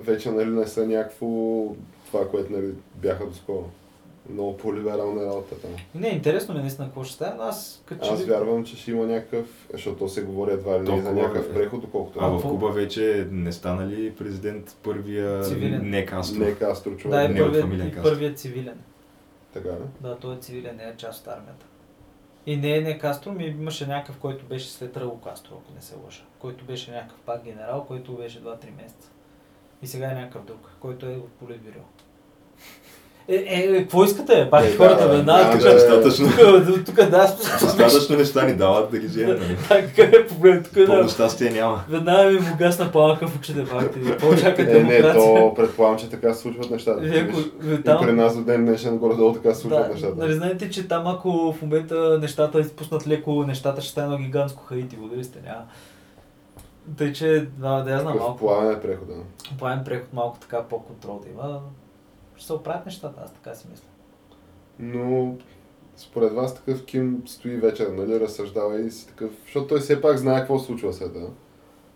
[0.00, 1.26] вече нали, не са някакво
[2.06, 3.64] това, което нали, бяха доскоро.
[4.28, 5.70] Много по-либерална работа там.
[5.94, 8.90] Не, интересно ми е наистина какво ще стане, но аз като Аз вярвам, че ще
[8.90, 11.54] има някакъв, защото то се говори едва ли за някакъв бе.
[11.54, 12.18] преход, доколкото.
[12.22, 12.42] А в?
[12.42, 15.90] Куба вече не стана ли президент първия Цивилен.
[15.90, 16.38] не Кастро?
[16.38, 17.18] Не Кастро човек.
[17.18, 18.10] Да, е не от първият, фамилия и Кастро.
[18.10, 18.78] първият цивилен.
[19.52, 20.08] Така, не?
[20.08, 21.66] Да, той е цивилен, не е част от армията.
[22.46, 25.80] И не е не Кастро, ми имаше някакъв, който беше след Раул Кастро, ако не
[25.82, 26.22] се лъжа.
[26.38, 28.48] Който беше някакъв пак генерал, който беше 2-3
[28.82, 29.10] месеца.
[29.82, 31.80] И сега е някакъв друг, който е от Политбюро.
[33.28, 34.48] Е, е, е, какво искате?
[34.50, 35.44] Бах Е, хората да, веднага.
[35.44, 36.26] да, тук- да, достатъчно.
[36.66, 39.38] Тук, тук, да, Достатъчно неща ни дават да ги вземем.
[39.38, 39.56] нали?
[39.86, 40.62] Какъв е проблем?
[40.64, 41.08] Тук да.
[41.08, 41.84] щастие няма.
[41.88, 44.00] Веднага ми му гасна палака в очите, бах ти.
[44.40, 47.00] Чака Е, не, то предполагам, че така се случват нещата.
[47.08, 49.92] Е, ако- е, И там- при нас до ден днешен горе-долу така се случват Да,
[49.94, 50.14] нещата.
[50.16, 54.96] нали знаете, че там ако в момента нещата изпуснат леко, нещата ще стане гигантско хаити,
[54.96, 55.62] водили сте, няма.
[56.98, 58.36] Тъй, че, да, да я знам, малко.
[58.36, 59.12] плавен е прехода.
[59.58, 61.60] Плавен преход, малко така по-контрол да има.
[62.38, 63.86] Ще се оправят нещата, аз така си мисля.
[64.78, 65.34] Но
[65.96, 70.18] според вас такъв Ким стои вечер, нали, разсъждава и си такъв, защото той все пак
[70.18, 71.20] знае какво случва света.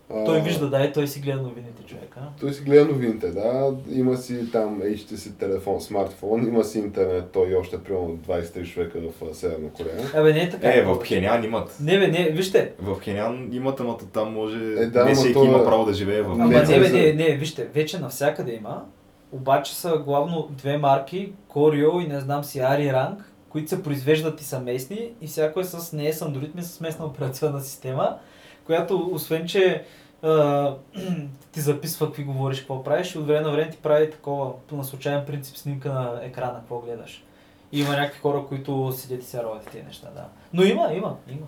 [0.09, 2.19] А, Той вижда, да, и той си гледа новините, човека.
[2.39, 3.75] Той си гледа новините, да.
[3.89, 8.99] Има си там HTC телефон, смартфон, има си интернет, той и още примерно 23 човека
[8.99, 10.11] в Северна Корея.
[10.15, 10.73] Абе, не е така.
[10.73, 11.77] Е, в Пхенян имат.
[11.81, 12.73] Не, бе, не, вижте.
[12.79, 14.57] В Пхенян имат, ама там може...
[14.57, 16.89] Е, да, не всеки то е- има право да живее в Ама Не, това бе,
[16.89, 18.85] не, не, вижте, вече навсякъде има.
[19.33, 24.41] Обаче са главно две марки, Корио и не знам си Ари Ранг, които се произвеждат
[24.41, 27.05] и са местни и всяко е с, не е с Android, ми е с местна
[27.05, 28.17] операционна система,
[28.65, 29.83] която освен, че
[30.21, 30.75] а,
[31.51, 34.83] ти записва какви говориш, какво правиш и от време на време ти прави такова на
[34.83, 37.23] случайен принцип снимка на екрана, какво гледаш.
[37.71, 40.25] И има някакви хора, които седят и се ровят тези неща, да.
[40.53, 41.47] Но има, има, има.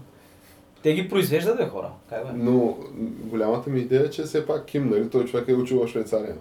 [0.84, 1.92] Те ги произвеждат, бе, хора.
[2.10, 2.32] Как бе?
[2.34, 2.78] Но
[3.24, 6.36] голямата ми идея е, че все пак Ким, нали, той човек е учил в Швейцария.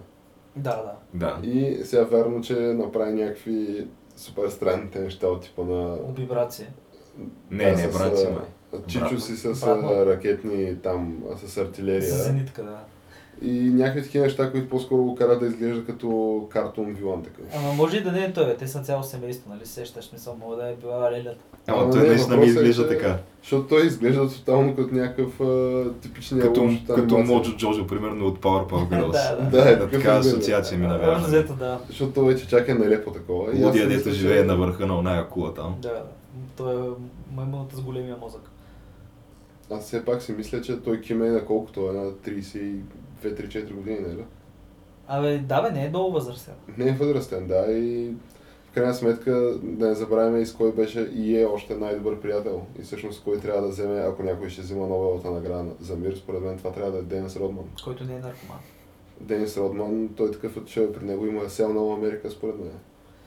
[0.55, 0.95] Да, да.
[1.13, 1.47] Да.
[1.47, 5.97] И сега вярно, че направи някакви супер странните неща от типа на...
[6.17, 6.67] Вибрация.
[7.51, 8.27] Не, да, не, с, брат си.
[8.87, 9.23] Чичо Брат.
[9.23, 12.01] си с Брат, ракетни там, с артилерия.
[12.11, 12.79] За зенитка, да.
[13.41, 16.07] И някакви такива неща, които по-скоро го карат да изглежда като
[16.49, 17.45] картон вилан такъв.
[17.55, 18.55] Ама може и да не е той, бе.
[18.55, 19.65] Те са цяло семейство, нали?
[19.65, 21.37] Сещаш мисъл, мога да е била лелята.
[21.67, 23.17] Ама Ама той не, наистина ми е, изглежда че- така.
[23.41, 27.17] Защото той изглежда тотално като някакъв а, типичния Като, лош като.
[27.17, 29.11] Моджо Джожо, примерно от Powerpuff Girls.
[29.11, 29.49] Да, да.
[29.51, 30.29] Да, е Да, такъв така изглежда.
[30.29, 31.19] асоциация ми навява.
[31.19, 31.79] взето, да.
[31.87, 33.51] Защото той вече чак е нелепо такова.
[33.55, 35.75] Лудия дето живее на върха на оная кула там.
[35.81, 36.03] Да, да.
[36.57, 36.89] Той е
[37.31, 38.41] маймуната с големия мозък.
[39.71, 42.11] Аз все пак си мисля, че той Ким е на колкото е на
[43.23, 44.25] 32-3-4 години, нали?
[45.07, 46.53] Абе, да, бе, не е много възрастен.
[46.77, 48.13] Не е възрастен, да, и
[48.71, 49.31] в крайна сметка
[49.63, 52.61] да не забравяме и с кой беше и е още най-добър приятел.
[52.79, 56.41] И всъщност кой трябва да вземе, ако някой ще взима Нобелата награда за мир, според
[56.41, 57.65] мен това трябва да е Денис Родман.
[57.83, 58.59] Който не е наркоман.
[59.21, 62.71] Денис Родман, той такъв отишъл при него има сел на Америка, според мен.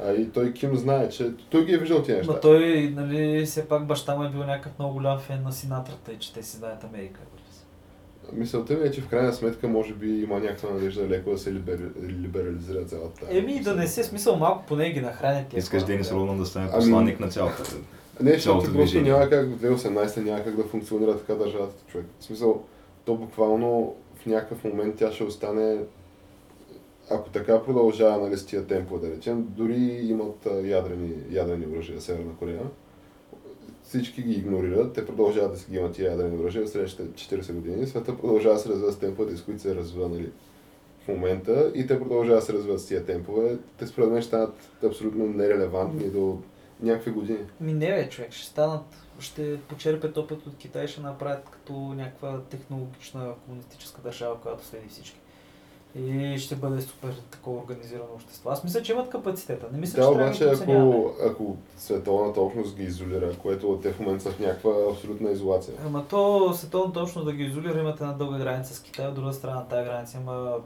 [0.04, 2.32] А и той Ким знае, че той ги е виждал тия неща.
[2.32, 6.12] Ма той, нали, все пак баща му е бил някакъв много голям фен на Синатрата
[6.12, 7.20] и че те си знаят Америка.
[8.32, 11.52] Мисълта ми е, че в крайна сметка може би има някаква надежда леко да се
[11.52, 11.90] либер...
[12.02, 13.26] либерализира цялата.
[13.30, 16.14] Еми да не се смисъл малко поне ги нахранят Искаш хора, Денис да.
[16.14, 17.62] Родман да стане Ами- посланник на цялата.
[18.20, 19.12] Не, защото просто движение.
[19.12, 22.06] няма как в 2018 няма как да функционира така държавата, човек.
[22.20, 22.62] В смисъл,
[23.04, 25.78] то буквално в някакъв момент тя ще остане,
[27.10, 32.36] ако така продължава нали, с тия темпо, да речем, дори имат ядрени, ядрени оръжия Северна
[32.38, 32.60] Корея,
[33.88, 37.52] всички ги игнорират, те продължават да си ги имат тия ядрени оръжия в следващите 40
[37.52, 40.30] години, света продължава да се развива с темповете, с които се развива нали,
[41.04, 43.58] в момента и те продължават да се развиват с тия темпове.
[43.78, 46.38] Те според мен станат абсолютно нерелевантни до
[46.80, 47.38] някакви години.
[47.60, 48.84] Ми не бе, човек, ще станат,
[49.18, 55.18] ще почерпят опит от Китай, ще направят като някаква технологична комунистическа държава, която следи всички.
[55.94, 58.50] И ще бъде супер такова организирано общество.
[58.50, 59.66] Аз мисля, че имат капацитета.
[59.72, 64.00] Не мисля, Да, че обаче да ако, ако световната общност ги изолира, което те в
[64.00, 65.74] момента са в някаква абсолютна изолация.
[65.86, 69.32] Ама то световно точно да ги изолира, имат една дълга граница с Китай, от друга
[69.32, 70.56] страна на тази граница има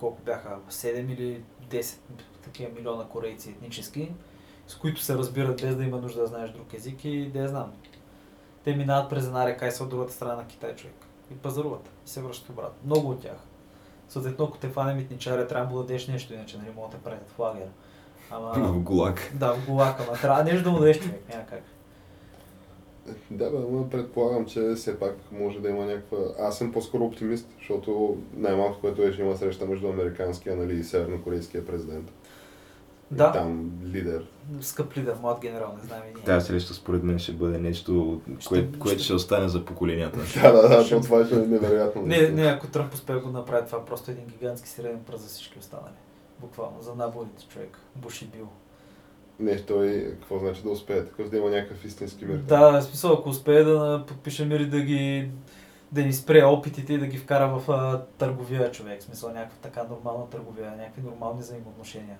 [0.00, 1.98] колко бяха, 7 или 10
[2.44, 4.12] такива милиона корейци етнически,
[4.66, 7.48] с които се разбират без да има нужда да знаеш друг език и да я
[7.48, 7.72] знам.
[8.64, 10.94] Те минават през една река и са от другата страна на Китай човек.
[11.32, 11.90] И пазаруват.
[12.06, 12.78] И се връщат обратно.
[12.84, 13.46] Много от тях.
[14.10, 17.28] Съответно, ако те фане митничаря, трябва да дадеш нещо, иначе нали могат да те правят
[17.28, 17.68] в лагера.
[18.30, 18.52] Ама...
[18.54, 19.32] В ГУЛАГ.
[19.34, 21.62] да, в голака, ама трябва нещо да му дадеш човек, няма как.
[23.30, 26.18] Да, бе, но предполагам, че все пак може да има някаква...
[26.38, 30.84] Аз съм по-скоро оптимист, защото най-малко, което е, че има среща между американския нали, и
[30.84, 32.12] севернокорейския президент.
[33.12, 34.24] И Да, там лидер.
[34.60, 36.24] скъп лидер, млад генерал, не знаем и ние.
[36.24, 40.18] Тази среща според мен ще бъде нещо, кое, Ще- което ще- ще остане за поколенията.
[40.42, 42.02] Да, да, да, то това ще е невероятно.
[42.02, 45.28] Не, не, ако Тръмп успее да го направи това, просто един гигантски среден пръст за
[45.28, 45.94] всички останали.
[46.40, 47.78] Буквално, за наборите човек.
[47.96, 48.48] Буши бил.
[49.40, 51.04] Не, той какво значи да успее?
[51.04, 52.36] Такъв да има някакъв истински мир.
[52.36, 55.30] Да, в смисъл, ако успее да подпише мир и да ги
[55.92, 59.00] да ни спре опитите и да ги вкара в а, търговия човек.
[59.00, 62.16] В смисъл, някаква така нормална търговия, някакви нормални взаимоотношения.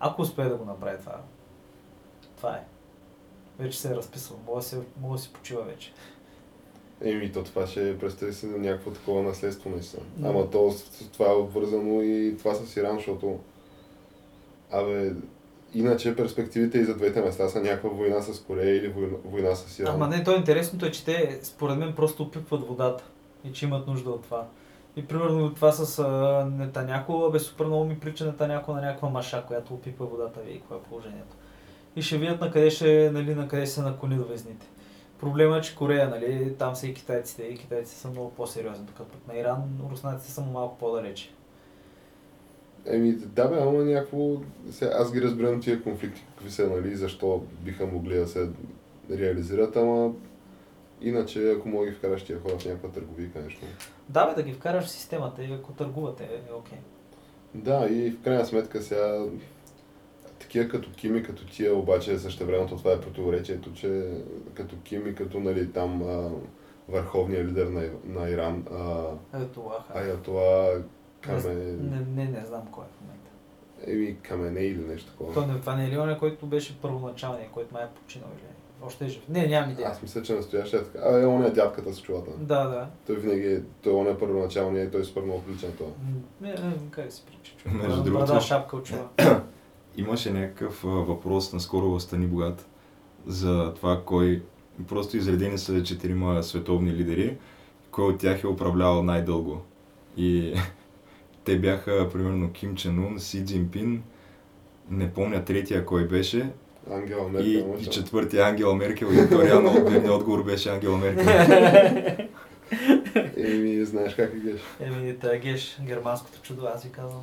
[0.00, 1.20] Ако успее да го направи това,
[2.36, 2.64] това е.
[3.58, 4.36] Вече се е разписал.
[4.46, 5.92] Мога да, се, мога да си почива вече.
[7.00, 10.02] Еми, то това ще представи се за някакво такова наследство наистина.
[10.16, 10.28] Да.
[10.28, 10.74] Ама то
[11.12, 13.38] това е обвързано и това с Иран, защото
[14.72, 15.12] Абе,
[15.74, 19.78] иначе перспективите и за двете места са някаква война с Корея или война, война с
[19.78, 19.94] Иран.
[19.94, 23.04] Ама не, то интересното е, че те според мен просто опипват водата
[23.44, 24.46] и че имат нужда от това.
[24.96, 29.44] И примерно това с а, Нетаняко, бе супер много ми прилича Нетаняко на някаква маша,
[29.46, 31.36] която опипва водата, вие какво е положението.
[31.96, 34.66] И ще видят на къде ще, нали, на къде се наклонят везните.
[35.20, 39.08] Проблема е, че Корея, нали, там са и китайците, и китайците са много по-сериозни, докато
[39.08, 41.30] пък на Иран руснаците са малко по-далече.
[42.86, 44.36] Еми, да бе, ама някакво...
[44.92, 48.48] Аз ги разбирам тия конфликти, какви са, нали, и защо биха могли да се
[49.10, 50.12] реализират, ама
[51.00, 53.66] иначе, ако мога ги вкараш тия хора в някаква търговика, нещо.
[54.08, 56.78] Да, бе, да ги вкараш в системата и ако търгувате, е окей.
[57.54, 59.26] Да, и в крайна сметка сега
[60.38, 64.10] такива като Ким и като тия, обаче същевременно това е противоречието, че
[64.54, 66.30] като Ким и като нали, там а,
[66.88, 68.78] върховният лидер на, на Иран, а,
[69.56, 69.92] лаха.
[69.94, 70.82] Аятола
[71.20, 71.54] Каме...
[71.54, 73.30] Не, не, не знам кой е в момента.
[73.86, 75.34] Еми, Камене или нещо такова.
[75.34, 78.53] То не, това не е ли оня, който беше първоначалният, който май е починал или?
[78.86, 79.22] Още е жив.
[79.28, 79.88] Не, нямам идея.
[79.88, 80.98] Аз мисля, че настоящия е така.
[81.04, 82.30] А, е, он е дядката с чулата.
[82.38, 82.86] Да, да.
[83.06, 85.90] Той винаги е, той он е първоначалният и той е супер много отличен това.
[86.40, 87.82] Не, не, как да си прича, човек.
[87.82, 88.92] Между другото- шапка от.
[89.96, 92.66] Имаше някакъв въпрос наскоро в Стани Богат
[93.26, 94.42] за това кой...
[94.88, 97.36] Просто изредени са четирима световни лидери,
[97.90, 99.62] кой от тях е управлявал най-дълго.
[100.16, 100.54] И
[101.44, 104.02] те бяха примерно Ким Чен Ун, Си Цзинпин,
[104.90, 106.50] не помня третия кой беше,
[106.90, 107.76] Ангела Меркел.
[107.78, 111.24] и, и четвъртия Ангела Меркел и то реално верният отговор беше Ангела Меркел.
[113.36, 114.60] Еми, знаеш как е геш.
[114.80, 117.22] Еми, тая геш, германското чудо, аз ви казвам.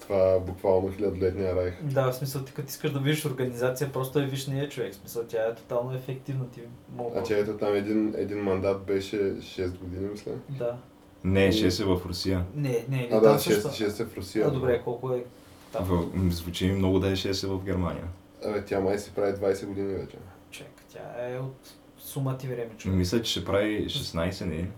[0.00, 1.74] Това е буквално хилядолетния райх.
[1.82, 4.92] Да, в смисъл, ти като искаш да видиш организация, просто е виж нея човек.
[4.92, 6.50] В смисъл, тя е тотално ефективна.
[6.54, 6.60] Ти
[6.96, 7.20] мога.
[7.20, 10.32] А че ето там един, един мандат беше 6 години, мисля.
[10.48, 10.76] Да.
[11.24, 12.44] Не, 6 е в Русия.
[12.54, 13.68] Не, не, не, А, да, също.
[13.68, 14.46] 6, 6 е в Русия.
[14.46, 15.24] А, добре, колко е
[15.72, 15.84] там?
[15.84, 16.04] В,
[16.34, 18.04] звучи ми много да е 6 е в Германия.
[18.44, 20.16] Абе, тя май си прави 20 години вече.
[20.50, 22.96] Човек, тя е от сума ти време, човек.
[22.98, 24.68] Мисля, че ще прави 16, не?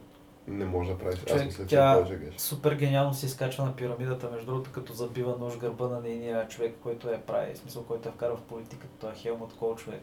[0.49, 1.15] Не може да прави.
[1.15, 2.35] Аз Човек, мисля, че тя- е повече геш.
[2.39, 6.75] Супер гениално се изкачва на пирамидата, между другото, като забива нож гърба на нейния човек,
[6.83, 10.03] който е прави, в смисъл, който е вкарал в политиката, той е Хелмут Кол човек.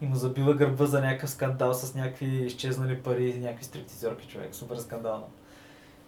[0.00, 4.54] И му забива гърба за някакъв скандал с някакви изчезнали пари и някакви стриптизорки човек.
[4.54, 5.26] Супер скандално.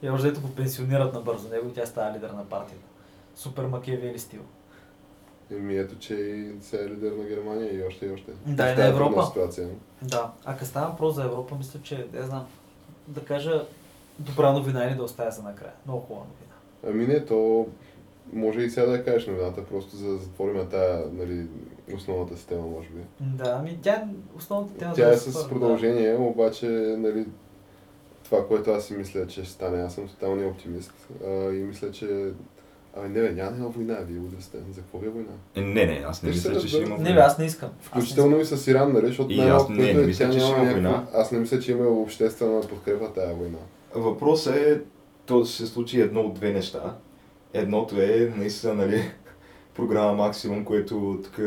[0.03, 2.84] И още го пенсионират набързо него и тя става лидер на партията.
[3.34, 4.43] Супер Макиавели стил.
[5.51, 8.33] Еми ето, че и сега е лидер на Германия и още и още.
[8.47, 9.27] Да, и на тази Европа.
[9.27, 9.69] Ситуация.
[10.03, 12.47] Да, а като става въпрос за Европа, мисля, че, не знам,
[13.09, 13.65] да кажа
[14.19, 15.73] добра новина или да оставя за накрая.
[15.87, 16.55] Много хубава новина.
[16.87, 17.67] Ами не, то
[18.33, 21.47] може и сега да кажеш новината, просто за да затворим тая, нали,
[21.95, 23.01] основната система, може би.
[23.21, 24.05] Да, ами тя
[24.37, 26.67] основната тема Тя е супер, с продължение, обаче,
[26.99, 27.27] нали,
[28.25, 30.93] това, което аз си мисля, че ще стане, аз съм тоталния оптимист
[31.27, 32.33] а, и мисля, че
[32.97, 34.59] Абе, не бе, няма да има война, вие луди сте.
[34.71, 35.29] За какво ви е война?
[35.55, 36.93] Е, Не, не, аз не Ще се мисля, че ще има Да.
[36.93, 37.21] Не, бе, война.
[37.21, 37.69] аз не искам.
[37.81, 40.65] Включително и с Иран, нали, защото И аз не- не мисля, тя че ще има
[40.65, 41.05] война.
[41.15, 43.59] Аз не мисля, че има обществена подкрепа тая война.
[43.95, 44.81] Въпросът е,
[45.27, 46.95] то да се случи едно от две неща.
[47.55, 49.03] Едното е наистина, нали,
[49.75, 51.41] програма Максимум, което тук,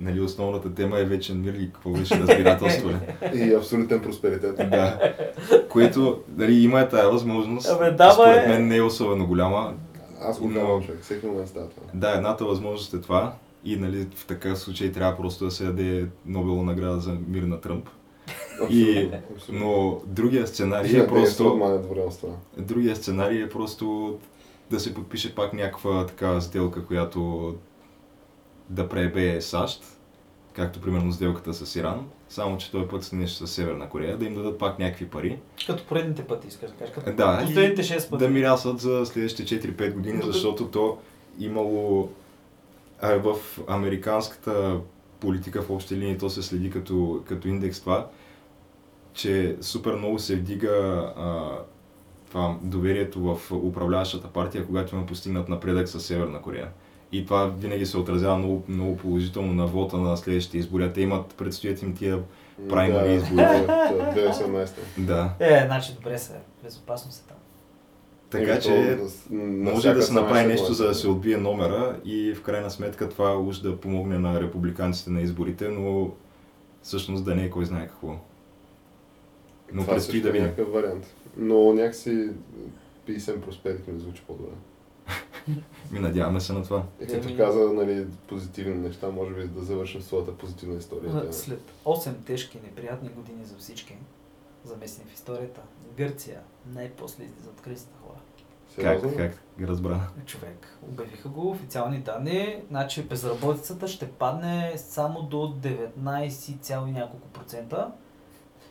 [0.00, 2.88] нали, основната тема е вечен мир и какво беше разбирателство.
[2.88, 2.94] ли?
[3.34, 4.56] И абсолютен просперитет.
[4.56, 5.12] да.
[5.68, 7.68] Което, нали, има е тая възможност.
[7.68, 9.74] Абе, да, Според мен не е особено голяма.
[10.24, 11.02] Аз го казвам, човек.
[11.02, 11.82] Всеки момент става това.
[11.94, 13.34] Да, едната възможност е това.
[13.64, 17.60] И нали, в такъв случай трябва просто да се даде Нобелова награда за мир на
[17.60, 17.88] Тръмп.
[18.70, 19.10] И,
[19.48, 21.60] но другия сценарий е просто...
[22.58, 22.62] Е.
[22.62, 24.18] Другия сценарий е просто
[24.70, 27.54] да се подпише пак някаква такава сделка, която
[28.70, 29.84] да пребе САЩ,
[30.52, 34.24] както примерно сделката с Иран, само че този път са нещо с Северна Корея, да
[34.24, 35.38] им дадат пак някакви пари.
[35.66, 36.94] Като поредните пъти, искаш да кажеш.
[36.94, 38.24] Като Да, последните 6 пъти.
[38.24, 40.98] да мирасат за следващите 4-5 години, защото то
[41.38, 42.10] имало
[43.00, 43.36] а, в
[43.68, 44.80] американската
[45.20, 48.06] политика в общи линии, то се следи като, като индекс това,
[49.12, 50.68] че супер много се вдига
[51.16, 51.50] а,
[52.28, 56.68] това доверието в управляващата партия, когато има постигнат напредък с Северна Корея.
[57.14, 60.84] И това винаги се отразява много, много положително на вота на следващите избори.
[60.84, 62.22] А те имат, предстоят им тия
[62.68, 63.36] Праймари Да, избори.
[63.66, 64.70] да, 2018.
[64.98, 65.30] Да.
[65.40, 67.36] Е, значи добре се, безопасно се там.
[68.30, 68.98] Така Еми, че
[69.30, 73.38] може да се направи нещо, за да се отбие номера и в крайна сметка това
[73.38, 76.10] уж да помогне на републиканците на изборите, но
[76.82, 78.08] всъщност да не е кой знае какво.
[79.72, 80.46] Но Това предстои да е видим.
[80.46, 81.14] някакъв вариант.
[81.36, 82.28] Но някакси
[83.08, 84.52] PSM Prosperity ми звучи по-добре.
[85.90, 86.82] Ми надяваме се на това.
[87.00, 91.32] И като каза, нали, позитивни неща, може би да завършим своята позитивна история.
[91.32, 93.96] След 8 тежки, неприятни години за всички,
[94.64, 95.60] замесени в историята,
[95.96, 96.40] Гърция
[96.74, 98.18] най-после излиза от кризата хора.
[98.80, 100.00] Как, как разбра?
[100.26, 107.28] Човек, обявиха го официални данни, значи безработицата ще падне само до 19, цяло и няколко
[107.28, 107.92] процента.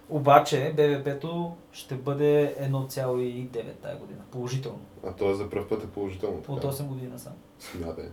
[0.09, 4.19] Обаче БВП-то ще бъде 1,9 тая година.
[4.31, 4.79] Положително.
[5.07, 6.37] А то е за пръв път е положително.
[6.47, 6.73] От така.
[6.73, 7.33] 8 година сам.
[7.59, 8.05] Смятай.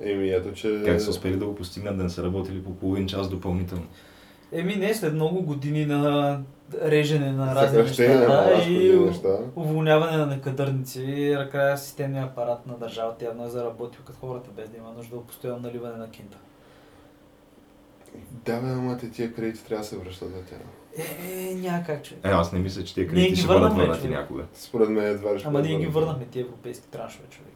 [0.00, 0.82] Еми, ето, че...
[0.84, 3.86] Как са успели да го постигнат, да не са работили по половин час допълнително?
[4.52, 6.40] Еми не, след много години на
[6.82, 9.38] режене на разни неща да, и неща.
[9.56, 14.76] уволняване на некадърници накрая системния апарат на държавата явно е заработил като хората, без да
[14.76, 16.38] има нужда от постоянно наливане на кинта.
[18.30, 20.58] Да, бе, ама те тия кредити трябва да се връщат за тях.
[20.98, 22.24] Е, няма как, човек.
[22.24, 24.18] Е, аз не мисля, че Ние кредити ги ще бъдат върнахме, върнати човек.
[24.18, 24.44] някога.
[24.54, 27.52] Според мен едва ще Ама ние ги върнахме тия европейски траншове, човек.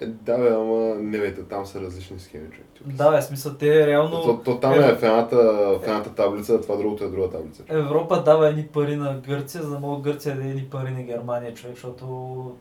[0.00, 2.66] Е, да, бе, ама не бе, там са различни схеми, човек.
[2.74, 4.22] Тук Да, бе, смисъл, те реално...
[4.22, 7.62] То, то там е в едната, в едната таблица, а това другото е друга таблица.
[7.68, 11.54] Европа дава едни пари на Гърция, за да мога Гърция да едни пари на Германия,
[11.54, 12.04] човек, защото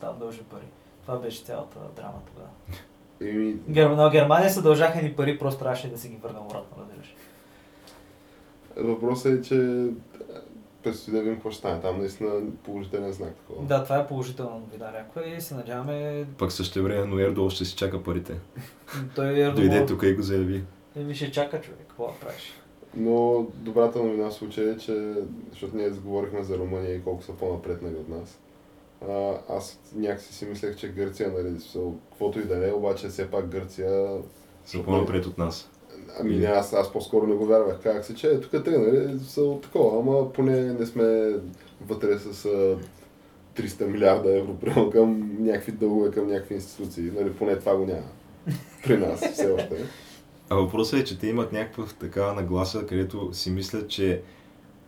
[0.02, 0.66] там дължи пари.
[1.06, 2.50] Това беше цялата драма тогава.
[3.22, 3.90] Еми, Гер...
[3.90, 6.77] На Германия се дължаха ни пари, просто трябваше да си ги върнем обратно.
[8.80, 9.88] Въпросът е, че е,
[10.84, 11.82] предстои да видим какво ще стане.
[11.82, 13.66] Там наистина положителен знак такова.
[13.66, 17.66] Да, това е положителна новина някаква и се надяваме Пък също време, но Ердол ще
[17.66, 18.40] си чака парите.
[19.16, 20.64] той е Дойде тук и го заяви.
[20.96, 22.54] Еми ще чака човек, какво да правиш?
[22.96, 25.14] Но добрата новина в случая е, че,
[25.52, 28.40] защото ние говорихме за Румъния и колко са по-напред нали, от нас.
[29.10, 33.32] А, аз някакси си мислех, че Гърция, нали, са, каквото и да е, обаче все
[33.32, 34.18] пак Гърция...
[34.66, 35.70] Са по-напред от нас.
[36.20, 37.80] Ами не, аз, аз по-скоро не го вярвах.
[37.84, 41.36] Казах си, че тук те, нали, са от такова, ама поне не сме
[41.88, 42.78] вътре с а,
[43.62, 47.12] 300 милиарда евро примерно към някакви дългове, към някакви институции.
[47.16, 48.08] Нали, поне това го няма.
[48.84, 49.86] При нас все още.
[50.50, 54.22] А въпросът е, че те имат някаква такава нагласа, където си мислят, че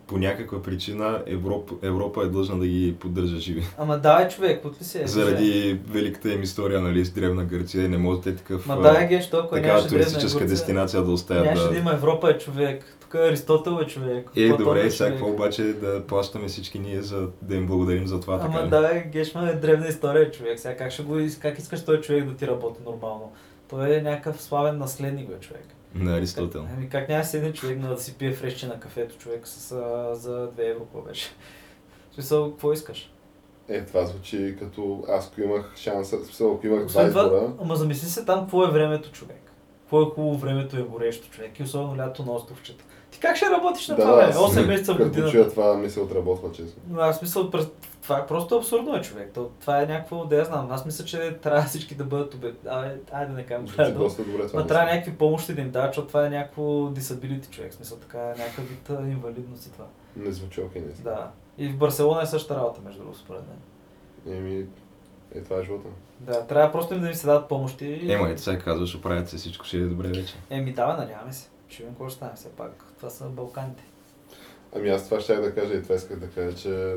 [0.10, 3.64] по някаква причина Европа, Европа е длъжна да ги поддържа живи.
[3.78, 5.08] Ама да, е човек, от ли се е?
[5.08, 9.08] Заради великата им история, нали, с древна Гърция не може те такъв, Ма да, е
[9.08, 11.70] геш, толкова такава нямаше туристическа древна дестинация да оставят Нямаше да...
[11.70, 12.98] да има Европа е човек.
[13.02, 14.30] Тук Аристотел е човек.
[14.36, 15.14] Е, Платон добре, е сега човек.
[15.14, 18.92] какво обаче да плащаме всички ние, за да им благодарим за това, така Ама да,
[18.94, 20.60] е, Гешма е древна история човек.
[20.60, 23.32] Сега как, ще го, как искаш този човек да ти работи нормално?
[23.70, 25.66] Той е някакъв славен наследник, бе, човек.
[25.96, 26.68] На Аристотел.
[26.78, 30.16] Ами как няма седне човек на да си пие фрешче на кафето, човек, с, а,
[30.16, 31.30] за 2 евро, какво беше?
[32.12, 33.12] В смисъл, какво искаш?
[33.70, 37.24] Е, това звучи като аз ако имах шанса, в смисъл, ако имах два Освен това,
[37.24, 39.52] избора, ама замисли се там какво е времето човек.
[39.82, 42.84] Какво е хубаво времето е горещо човек и особено лято на островчета.
[43.22, 44.34] Как ще работиш на това време?
[44.34, 45.32] 8 месеца в Като годината.
[45.32, 46.82] чуя това ми се отработва честно.
[46.90, 47.50] Но аз мисля,
[48.02, 49.32] това е просто абсурдно е човек.
[49.34, 50.72] То, това е някакво, да я знам.
[50.72, 52.56] Аз мисля, че трябва всички да бъдат обед...
[52.68, 54.00] Абе, айде да не кажем правилно.
[54.00, 54.60] доста добре това.
[54.62, 57.72] Ма трябва някакви помощи да им дават, защото това е някакво disability човек.
[57.72, 59.86] В смисъл така, някакъв вид инвалидност и това.
[60.16, 61.28] Не звучи окей, не Да.
[61.58, 64.38] И в Барселона е същата работа, между другото, според мен.
[64.38, 64.66] Еми,
[65.36, 65.88] е това е живота.
[66.20, 68.06] Да, трябва просто им да им се дадат помощи.
[68.08, 70.34] Ема, ето сега казваш, оправят се всичко, ще е добре вече.
[70.50, 71.50] Еми, да, надяваме се.
[71.70, 72.84] Видим какво ще стане все пак.
[73.00, 73.84] Това са Балканите.
[74.76, 76.96] Ами аз това щях да кажа и това исках да кажа, че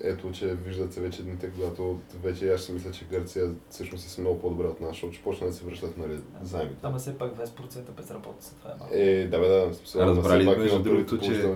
[0.00, 4.20] ето, че виждат се вече дните, когато вече аз си мисля, че Гърция всъщност е
[4.20, 6.76] много по-добре от нас, защото ще почна да се връщат нали, заемите.
[6.82, 8.94] Ама все пак 20% безработица, това е малко.
[8.94, 11.54] Е, да бе, да, Разбрали пак между другото, че-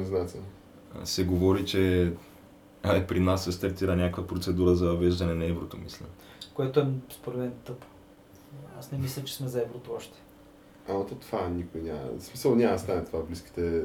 [1.05, 2.13] Се говори, че
[2.83, 6.07] а, е, при нас се стартира някаква процедура за въвеждане на еврото, мисля.
[6.55, 7.87] Което е според мен тъпо.
[8.79, 10.19] Аз не мисля, че сме за еврото още.
[10.89, 12.01] Ама то това никой няма.
[12.19, 13.83] В смисъл няма да стане това близките...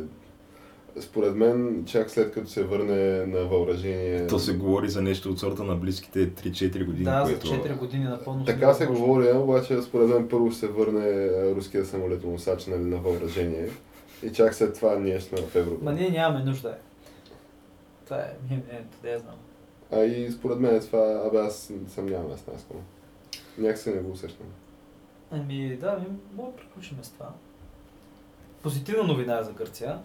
[1.00, 4.28] Според мен, чак след като се върне на въоръжение...
[4.28, 7.48] То се говори за нещо от сорта на близките 3-4 години, Да, което...
[7.48, 8.46] за 4 години напълно.
[8.46, 9.14] Така се невъзможно.
[9.14, 13.70] говори, обаче според мен първо ще се върне а, руския самолетоносач нали, на въоръжение
[14.24, 15.84] и чак след това ние сме в еврото.
[15.84, 16.70] Ма ние нямаме нужда.
[16.70, 16.74] Е.
[18.06, 19.36] Това е мнението, да я знам.
[19.92, 22.80] А и според мен това, абе аз съм нямам ясна скоро.
[23.58, 24.46] Някакси не го усещам.
[25.32, 26.06] Ами да, ми
[26.36, 27.30] мога да приключим с това.
[28.64, 30.00] Позитивна новина е за Гърция.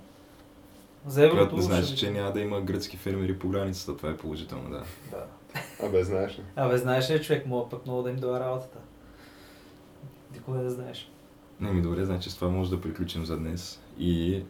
[1.07, 1.37] За еврото.
[1.37, 4.71] Която да знаеш, ще че няма да има гръцки фермери по границата, това е положително,
[4.71, 4.83] да.
[5.11, 5.27] Да.
[5.87, 6.43] Абе, знаеш ли?
[6.57, 8.79] Абе, знаеш ли, човек, мога пък много да им дойде работата.
[10.33, 11.11] Никога да знаеш.
[11.61, 14.43] Не ми добре, значи с това може да приключим за днес и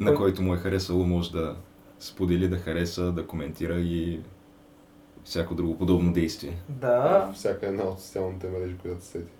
[0.00, 1.56] на Кой- който му е харесало може да
[2.00, 4.20] сподели, да хареса, да коментира и
[5.24, 6.62] всяко друго подобно действие.
[6.68, 9.32] Да, Всяка една от социалните мрежи, която се сети.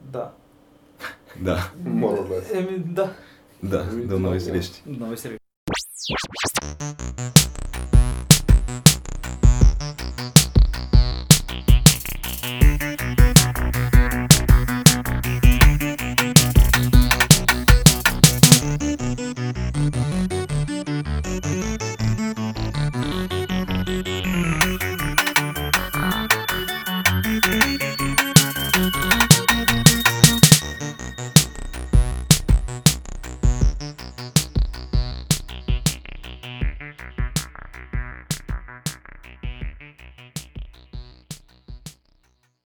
[0.00, 0.30] да.
[1.40, 2.58] Да, or less.
[2.58, 3.14] Еми, да.
[3.62, 4.44] да, до нови да.
[4.44, 4.82] срещи.
[4.86, 5.38] Много се
[6.80, 7.69] Thank